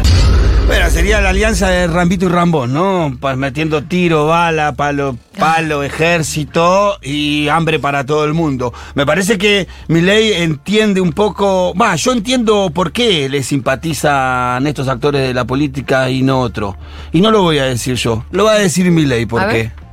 Bueno, 0.68 0.90
sería 0.90 1.22
la 1.22 1.30
alianza 1.30 1.70
de 1.70 1.88
Rambito 1.88 2.26
y 2.26 2.28
Rambón, 2.28 2.74
¿no? 2.74 3.18
Metiendo 3.38 3.84
tiro, 3.84 4.28
bala, 4.28 4.74
palo, 4.74 5.18
palo, 5.40 5.82
ejército 5.82 6.98
y 7.02 7.48
hambre 7.48 7.80
para 7.80 8.06
todo 8.06 8.26
el 8.26 8.34
mundo. 8.34 8.74
Me 8.94 9.06
parece 9.06 9.38
que 9.38 9.66
Milei 9.88 10.34
entiende 10.34 11.00
un 11.00 11.14
poco. 11.14 11.74
Va, 11.74 11.96
yo 11.96 12.12
entiendo 12.12 12.70
por 12.74 12.92
qué 12.92 13.30
le 13.30 13.44
simpatizan 13.44 14.68
estos 14.68 14.90
actores 14.90 15.26
de 15.26 15.34
la 15.34 15.46
política 15.46 16.10
y 16.10 16.22
no 16.22 16.42
otro. 16.42 16.76
Y 17.14 17.22
no 17.22 17.32
lo 17.32 17.44
voy 17.44 17.60
a 17.60 17.64
decir 17.66 17.96
yo, 17.96 18.26
lo 18.32 18.44
va 18.44 18.54
a 18.54 18.60
decir 18.60 18.92
Milei, 18.92 19.26
¿por 19.26 19.42
A 19.42 19.48
qué? 19.48 19.54
ver. 19.54 19.87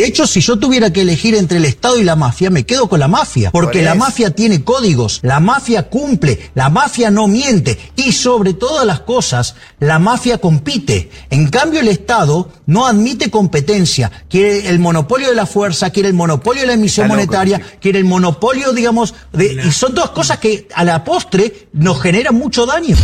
De 0.00 0.06
hecho, 0.06 0.26
si 0.26 0.40
yo 0.40 0.58
tuviera 0.58 0.90
que 0.90 1.02
elegir 1.02 1.34
entre 1.34 1.58
el 1.58 1.66
Estado 1.66 1.98
y 1.98 2.04
la 2.04 2.16
mafia, 2.16 2.48
me 2.48 2.64
quedo 2.64 2.88
con 2.88 3.00
la 3.00 3.06
mafia. 3.06 3.50
Porque 3.50 3.80
Por 3.80 3.84
la 3.84 3.94
mafia 3.94 4.30
tiene 4.30 4.64
códigos, 4.64 5.20
la 5.22 5.40
mafia 5.40 5.90
cumple, 5.90 6.50
la 6.54 6.70
mafia 6.70 7.10
no 7.10 7.28
miente. 7.28 7.78
Y 7.96 8.12
sobre 8.12 8.54
todas 8.54 8.86
las 8.86 9.00
cosas, 9.00 9.56
la 9.78 9.98
mafia 9.98 10.38
compite. 10.38 11.10
En 11.28 11.50
cambio, 11.50 11.80
el 11.80 11.88
Estado 11.88 12.50
no 12.64 12.86
admite 12.86 13.30
competencia. 13.30 14.10
Quiere 14.30 14.70
el 14.70 14.78
monopolio 14.78 15.28
de 15.28 15.34
la 15.34 15.44
fuerza, 15.44 15.90
quiere 15.90 16.08
el 16.08 16.14
monopolio 16.14 16.62
de 16.62 16.68
la 16.68 16.72
emisión 16.72 17.08
loco, 17.08 17.16
monetaria, 17.16 17.58
sí. 17.58 17.64
quiere 17.82 17.98
el 17.98 18.06
monopolio, 18.06 18.72
digamos, 18.72 19.12
de, 19.34 19.52
y 19.66 19.70
son 19.70 19.94
todas 19.94 20.12
cosas 20.12 20.38
que 20.38 20.66
a 20.74 20.82
la 20.82 21.04
postre 21.04 21.68
nos 21.74 22.00
generan 22.00 22.34
mucho 22.36 22.64
daño. 22.64 22.96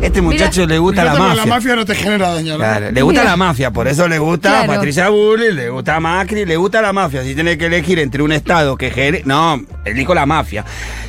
Este 0.00 0.20
muchacho 0.20 0.66
le 0.66 0.78
gusta 0.78 1.04
la 1.04 1.14
mafia. 1.14 1.34
La 1.34 1.46
mafia 1.46 1.76
no 1.76 1.84
te 1.84 1.94
genera 1.94 2.34
daño. 2.34 2.52
¿no? 2.52 2.58
Claro, 2.58 2.90
le 2.90 3.02
gusta 3.02 3.20
Mira. 3.20 3.30
la 3.30 3.36
mafia, 3.36 3.70
por 3.70 3.88
eso 3.88 4.06
le 4.06 4.18
gusta 4.18 4.62
a. 4.62 4.66
Patricia 4.66 5.08
Bullrich, 5.08 5.54
le 5.54 5.70
gusta 5.70 5.96
a 5.96 6.00
Macri, 6.00 6.44
le 6.44 6.56
gusta 6.56 6.82
la 6.82 6.92
mafia. 6.92 7.22
Si 7.22 7.34
tiene 7.34 7.56
que 7.56 7.66
elegir 7.66 7.98
entre 7.98 8.22
un 8.22 8.32
estado 8.32 8.76
que 8.76 8.90
genere. 8.90 9.22
No, 9.24 9.60
elijo 9.84 10.14
la 10.14 10.26
mafia. 10.26 10.64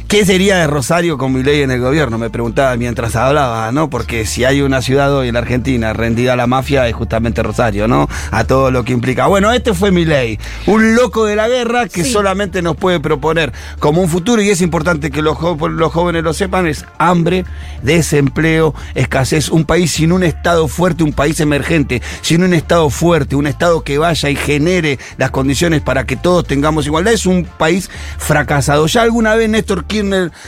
¿Qué 0.08 0.26
sería 0.26 0.56
de 0.56 0.68
Rosario 0.68 1.18
con 1.18 1.34
mi 1.34 1.44
ley 1.44 1.64
en 1.64 1.70
el 1.72 1.82
gobierno? 1.82 2.18
Me 2.18 2.30
preguntaba 2.30 2.74
mientras 2.78 3.18
hablaba, 3.18 3.70
¿no? 3.74 3.90
Porque 3.90 4.26
si 4.26 4.46
hay 4.46 4.62
una 4.62 4.82
ciudad 4.82 5.14
hoy 5.14 5.28
en 5.28 5.34
la 5.34 5.42
Argentina 5.42 5.92
rendida 5.92 6.32
a 6.32 6.36
la 6.38 6.48
mafia 6.48 6.88
es 6.88 6.96
justamente 6.96 7.44
Rosario, 7.44 7.90
¿no? 7.90 8.08
A 8.32 8.46
todo 8.46 8.72
lo 8.72 8.86
que 8.86 8.94
implica. 8.94 9.28
Bueno, 9.28 9.52
este 9.52 9.74
fue 9.74 9.92
mi 9.92 10.06
ley. 10.06 10.40
Un 10.66 10.96
loco 10.96 11.26
de 11.26 11.36
la 11.36 11.50
guerra 11.50 11.90
que 11.90 12.06
Sí. 12.06 12.14
solamente 12.14 12.62
nos 12.62 12.78
puede 12.78 13.02
proponer 13.02 13.52
como 13.80 14.02
un 14.02 14.08
futuro, 14.08 14.42
y 14.42 14.50
es 14.50 14.62
importante 14.62 15.12
que 15.12 15.22
los 15.22 15.38
jóvenes 15.38 16.24
lo 16.24 16.34
sepan, 16.34 16.68
es 16.68 16.86
hambre, 17.00 17.44
desempleo, 17.84 18.74
escasez. 18.96 19.50
Un 19.50 19.66
país 19.66 19.92
sin 19.92 20.14
un 20.14 20.24
Estado 20.24 20.70
fuerte, 20.70 21.04
un 21.04 21.12
país 21.12 21.42
emergente, 21.42 22.02
sin 22.22 22.44
un 22.44 22.54
Estado 22.54 22.90
fuerte, 22.90 23.36
un 23.36 23.46
Estado 23.46 23.82
que 23.84 23.98
vaya 23.98 24.30
y 24.30 24.38
genere 24.38 25.00
las 25.18 25.32
condiciones 25.32 25.82
para 25.82 26.06
que 26.06 26.16
todos 26.16 26.48
tengamos 26.48 26.86
igualdad, 26.86 27.12
es 27.12 27.26
un 27.26 27.44
país 27.44 27.90
fracasado. 28.18 28.88
Ya 28.88 29.02
alguna 29.02 29.36
vez 29.36 29.50
Néstor 29.50 29.84
Kirchner 29.84 29.97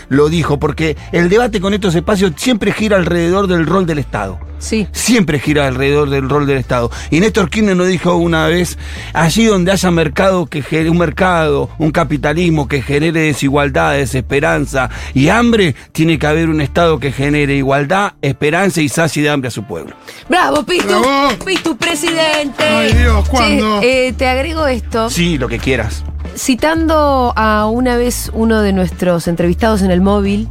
lo 0.10 0.30
dijo, 0.30 0.60
porque 0.60 0.98
el 1.12 1.30
debate 1.30 1.60
con 1.62 1.74
estos 1.74 1.96
espacios 1.96 2.34
siempre 2.38 2.72
gira 2.72 2.98
alrededor 2.98 3.48
del 3.48 3.66
rol 3.66 3.86
del 3.86 4.00
Estado 4.00 4.40
Sí. 4.60 4.88
siempre 4.92 5.40
gira 5.40 5.68
alrededor 5.68 6.10
del 6.10 6.28
rol 6.28 6.46
del 6.46 6.58
Estado. 6.58 6.92
Y 7.12 7.22
Néstor 7.22 7.50
Kirchner 7.50 7.78
nos 7.78 7.88
dijo 7.88 8.16
una 8.18 8.48
vez, 8.48 8.78
allí 9.14 9.46
donde 9.46 9.72
haya 9.72 9.90
mercado 9.90 10.48
que 10.48 10.62
genere 10.62 10.90
un 10.90 10.98
mercado, 10.98 11.70
un 11.78 11.92
capitalismo 11.92 12.68
que 12.68 12.82
genere 12.82 13.22
desigualdad, 13.22 13.94
desesperanza 13.94 14.90
y 15.14 15.30
hambre, 15.30 15.76
tiene 15.94 16.20
que 16.20 16.28
haber 16.28 16.50
un 16.50 16.60
Estado 16.60 17.00
que 17.00 17.14
genere 17.14 17.56
igualdad, 17.56 18.14
esperanza 18.22 18.82
y 18.82 18.90
sacie 18.90 19.24
de 19.24 19.30
hambre 19.30 19.48
a 19.48 19.52
su 19.52 19.64
pueblo. 19.64 19.96
¡Bravo, 20.28 20.64
Pitu! 20.66 20.88
¡Bravo! 20.88 21.30
¡Pitu, 21.46 21.78
presidente! 21.78 22.64
Ay, 22.66 22.92
Dios, 22.94 23.24
Che, 23.24 23.30
¿cuándo? 23.30 23.80
eh, 23.82 24.14
te 24.18 24.28
agrego 24.28 24.68
esto. 24.68 25.10
Sí, 25.10 25.38
lo 25.38 25.48
que 25.48 25.58
quieras. 25.60 26.04
Citando 26.36 27.34
a 27.36 27.68
una 27.68 27.98
vez 27.98 28.32
uno 28.34 28.62
de 28.62 28.74
nuestros 28.74 29.28
entrevistados 29.28 29.82
en 29.82 29.92
el 29.92 30.02
móvil 30.02 30.48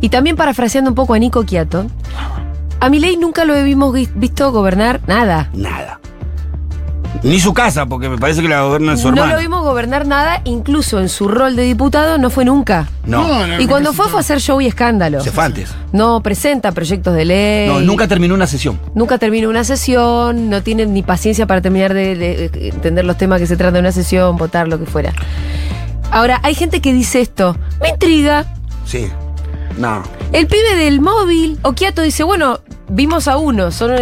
y 0.00 0.10
también 0.10 0.36
parafraseando 0.36 0.90
un 0.90 0.94
poco 0.94 1.14
a 1.14 1.18
Nico 1.18 1.44
Quiato, 1.44 1.86
a 2.80 2.88
Milei 2.88 3.16
nunca 3.16 3.44
lo 3.44 3.54
hemos 3.56 3.92
vi- 3.92 4.08
visto 4.14 4.52
gobernar 4.52 5.00
nada. 5.08 5.50
Nada. 5.54 5.97
Ni 7.22 7.40
su 7.40 7.52
casa, 7.52 7.86
porque 7.86 8.08
me 8.08 8.16
parece 8.18 8.42
que 8.42 8.48
la 8.48 8.62
gobierna 8.62 8.96
su 8.96 9.04
No 9.10 9.14
hermano. 9.22 9.32
lo 9.34 9.40
vimos 9.40 9.62
gobernar 9.64 10.06
nada, 10.06 10.40
incluso 10.44 11.00
en 11.00 11.08
su 11.08 11.26
rol 11.26 11.56
de 11.56 11.62
diputado 11.64 12.16
no 12.18 12.30
fue 12.30 12.44
nunca. 12.44 12.86
No, 13.06 13.26
No, 13.26 13.46
no, 13.46 13.60
Y 13.60 13.64
no 13.64 13.70
cuando 13.70 13.92
fue 13.92 14.08
fue 14.08 14.18
a 14.18 14.20
hacer 14.20 14.40
show 14.40 14.60
y 14.60 14.66
escándalo. 14.66 15.20
se 15.20 15.32
fue 15.32 15.44
antes. 15.44 15.70
No 15.92 16.22
presenta 16.22 16.70
proyectos 16.72 17.14
de 17.14 17.24
ley. 17.24 17.68
No, 17.68 17.80
nunca 17.80 18.06
terminó 18.06 18.34
una 18.34 18.46
sesión. 18.46 18.78
Nunca 18.94 19.18
termina 19.18 19.48
una 19.48 19.64
sesión, 19.64 20.48
no 20.50 20.62
tiene 20.62 20.86
ni 20.86 21.02
paciencia 21.02 21.46
para 21.46 21.60
terminar 21.60 21.92
de, 21.92 22.14
de- 22.14 22.48
de 22.50 22.68
entender 22.68 23.04
los 23.04 23.16
temas 23.18 23.40
que 23.40 23.46
se 23.46 23.56
tratan 23.56 23.74
de 23.74 23.80
una 23.80 23.92
sesión, 23.92 24.36
votar, 24.36 24.68
lo 24.68 24.78
que 24.78 24.86
fuera. 24.86 25.12
Ahora, 26.10 26.40
hay 26.42 26.54
gente 26.54 26.80
que 26.80 26.92
dice 26.92 27.20
esto, 27.20 27.56
me 27.82 27.88
intriga, 27.90 28.46
Sí. 28.86 29.08
No. 29.76 30.02
El 30.32 30.46
pibe 30.46 30.76
del 30.76 31.00
móvil, 31.00 31.58
Okiato 31.62 32.02
dice, 32.02 32.22
bueno, 32.22 32.60
vimos 32.88 33.28
a 33.28 33.36
uno, 33.36 33.70
son, 33.70 33.92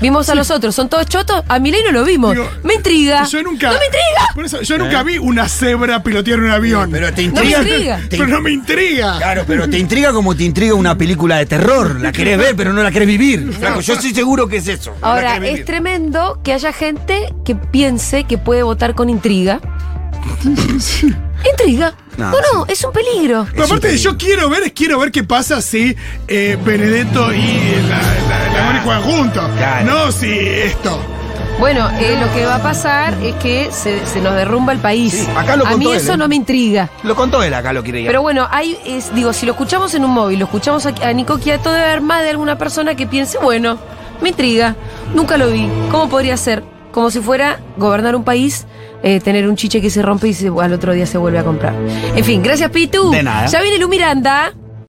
vimos 0.00 0.28
a 0.28 0.34
los 0.34 0.50
otros, 0.50 0.74
son 0.74 0.88
todos 0.88 1.06
chotos, 1.06 1.42
a 1.48 1.58
Milei 1.58 1.82
no 1.84 1.92
lo 1.92 2.04
vimos. 2.04 2.32
Digo, 2.34 2.48
me 2.62 2.74
intriga. 2.74 3.24
Yo 3.26 3.42
nunca. 3.42 3.68
¡No 3.72 3.78
me 3.78 3.84
intriga! 3.86 4.34
Por 4.34 4.44
eso, 4.44 4.62
yo 4.62 4.78
nunca 4.78 5.02
vi 5.02 5.18
una 5.18 5.48
cebra 5.48 6.02
pilotear 6.02 6.40
un 6.40 6.50
avión. 6.50 6.90
Pero 6.90 7.12
te 7.12 7.26
No 7.28 7.42
me 7.42 7.50
intriga. 7.50 8.00
te- 8.08 8.16
Pero 8.16 8.26
no 8.26 8.40
me 8.40 8.50
intriga. 8.50 9.16
Claro, 9.18 9.44
pero 9.46 9.68
te 9.68 9.78
intriga 9.78 10.12
como 10.12 10.34
te 10.36 10.44
intriga 10.44 10.74
una 10.74 10.96
película 10.96 11.36
de 11.38 11.46
terror. 11.46 12.00
La 12.00 12.12
querés 12.12 12.38
ver, 12.38 12.56
pero 12.56 12.72
no 12.72 12.82
la 12.82 12.90
querés 12.90 13.08
vivir. 13.08 13.52
Flaco, 13.52 13.80
yo 13.80 13.94
estoy 13.94 14.14
seguro 14.14 14.48
que 14.48 14.58
es 14.58 14.68
eso. 14.68 14.94
Ahora, 15.00 15.36
es 15.38 15.64
tremendo 15.64 16.40
que 16.42 16.52
haya 16.52 16.72
gente 16.72 17.32
que 17.44 17.54
piense 17.54 18.24
que 18.24 18.38
puede 18.38 18.62
votar 18.62 18.94
con 18.94 19.10
intriga. 19.10 19.60
¿Intriga? 21.50 21.94
No, 22.18 22.30
No, 22.30 22.36
no, 22.52 22.66
es 22.68 22.84
un 22.84 22.92
peligro. 22.92 23.46
Pero 23.50 23.64
aparte 23.64 23.88
de 23.88 23.96
yo 23.98 24.16
quiero 24.18 24.50
ver, 24.50 24.64
es 24.64 24.72
quiero 24.72 24.98
ver 24.98 25.10
qué 25.10 25.24
pasa 25.24 25.62
si 25.62 25.96
eh, 26.28 26.58
Benedetto 26.62 27.32
y 27.32 27.76
la, 27.88 27.98
la, 28.28 28.49
Claro. 29.56 29.86
No 29.86 30.12
si 30.12 30.30
esto. 30.38 30.98
Bueno, 31.58 31.90
eh, 31.98 32.16
lo 32.18 32.32
que 32.32 32.46
va 32.46 32.54
a 32.56 32.62
pasar 32.62 33.14
es 33.22 33.34
que 33.34 33.68
se, 33.70 34.06
se 34.06 34.20
nos 34.22 34.34
derrumba 34.34 34.72
el 34.72 34.78
país. 34.78 35.12
Sí, 35.12 35.26
acá 35.36 35.56
lo 35.56 35.66
a 35.66 35.76
mí 35.76 35.84
él, 35.90 35.96
eso 35.98 36.14
¿eh? 36.14 36.16
no 36.16 36.26
me 36.26 36.36
intriga. 36.36 36.88
Lo 37.02 37.14
contó 37.14 37.42
él 37.42 37.52
acá, 37.52 37.72
lo 37.74 37.82
quiere 37.82 38.00
ir. 38.00 38.06
Pero 38.06 38.22
bueno, 38.22 38.48
hay, 38.50 38.78
es, 38.86 39.14
digo, 39.14 39.32
si 39.34 39.44
lo 39.44 39.52
escuchamos 39.52 39.94
en 39.94 40.04
un 40.04 40.10
móvil, 40.12 40.38
lo 40.38 40.46
escuchamos 40.46 40.86
a, 40.86 40.94
a 41.02 41.12
Nico 41.12 41.38
Quiato, 41.38 41.70
debe 41.70 41.84
haber 41.84 42.00
más 42.00 42.22
de 42.22 42.30
alguna 42.30 42.56
persona 42.56 42.94
que 42.94 43.06
piense, 43.06 43.36
bueno, 43.38 43.78
me 44.22 44.30
intriga, 44.30 44.74
nunca 45.14 45.36
lo 45.36 45.48
vi. 45.50 45.68
¿Cómo 45.90 46.08
podría 46.08 46.36
ser? 46.38 46.62
Como 46.92 47.10
si 47.10 47.20
fuera 47.20 47.60
gobernar 47.76 48.16
un 48.16 48.24
país, 48.24 48.66
eh, 49.02 49.20
tener 49.20 49.46
un 49.46 49.54
chiche 49.56 49.82
que 49.82 49.90
se 49.90 50.00
rompe 50.00 50.28
y 50.28 50.34
se- 50.34 50.48
al 50.62 50.72
otro 50.72 50.94
día 50.94 51.04
se 51.06 51.18
vuelve 51.18 51.38
a 51.40 51.44
comprar. 51.44 51.74
En 52.16 52.24
fin, 52.24 52.42
gracias 52.42 52.70
Pitu. 52.70 53.10
De 53.10 53.22
nada. 53.22 53.46
Ya 53.46 53.60
viene 53.60 53.78
Lu 53.78 53.88
Miranda. 53.88 54.52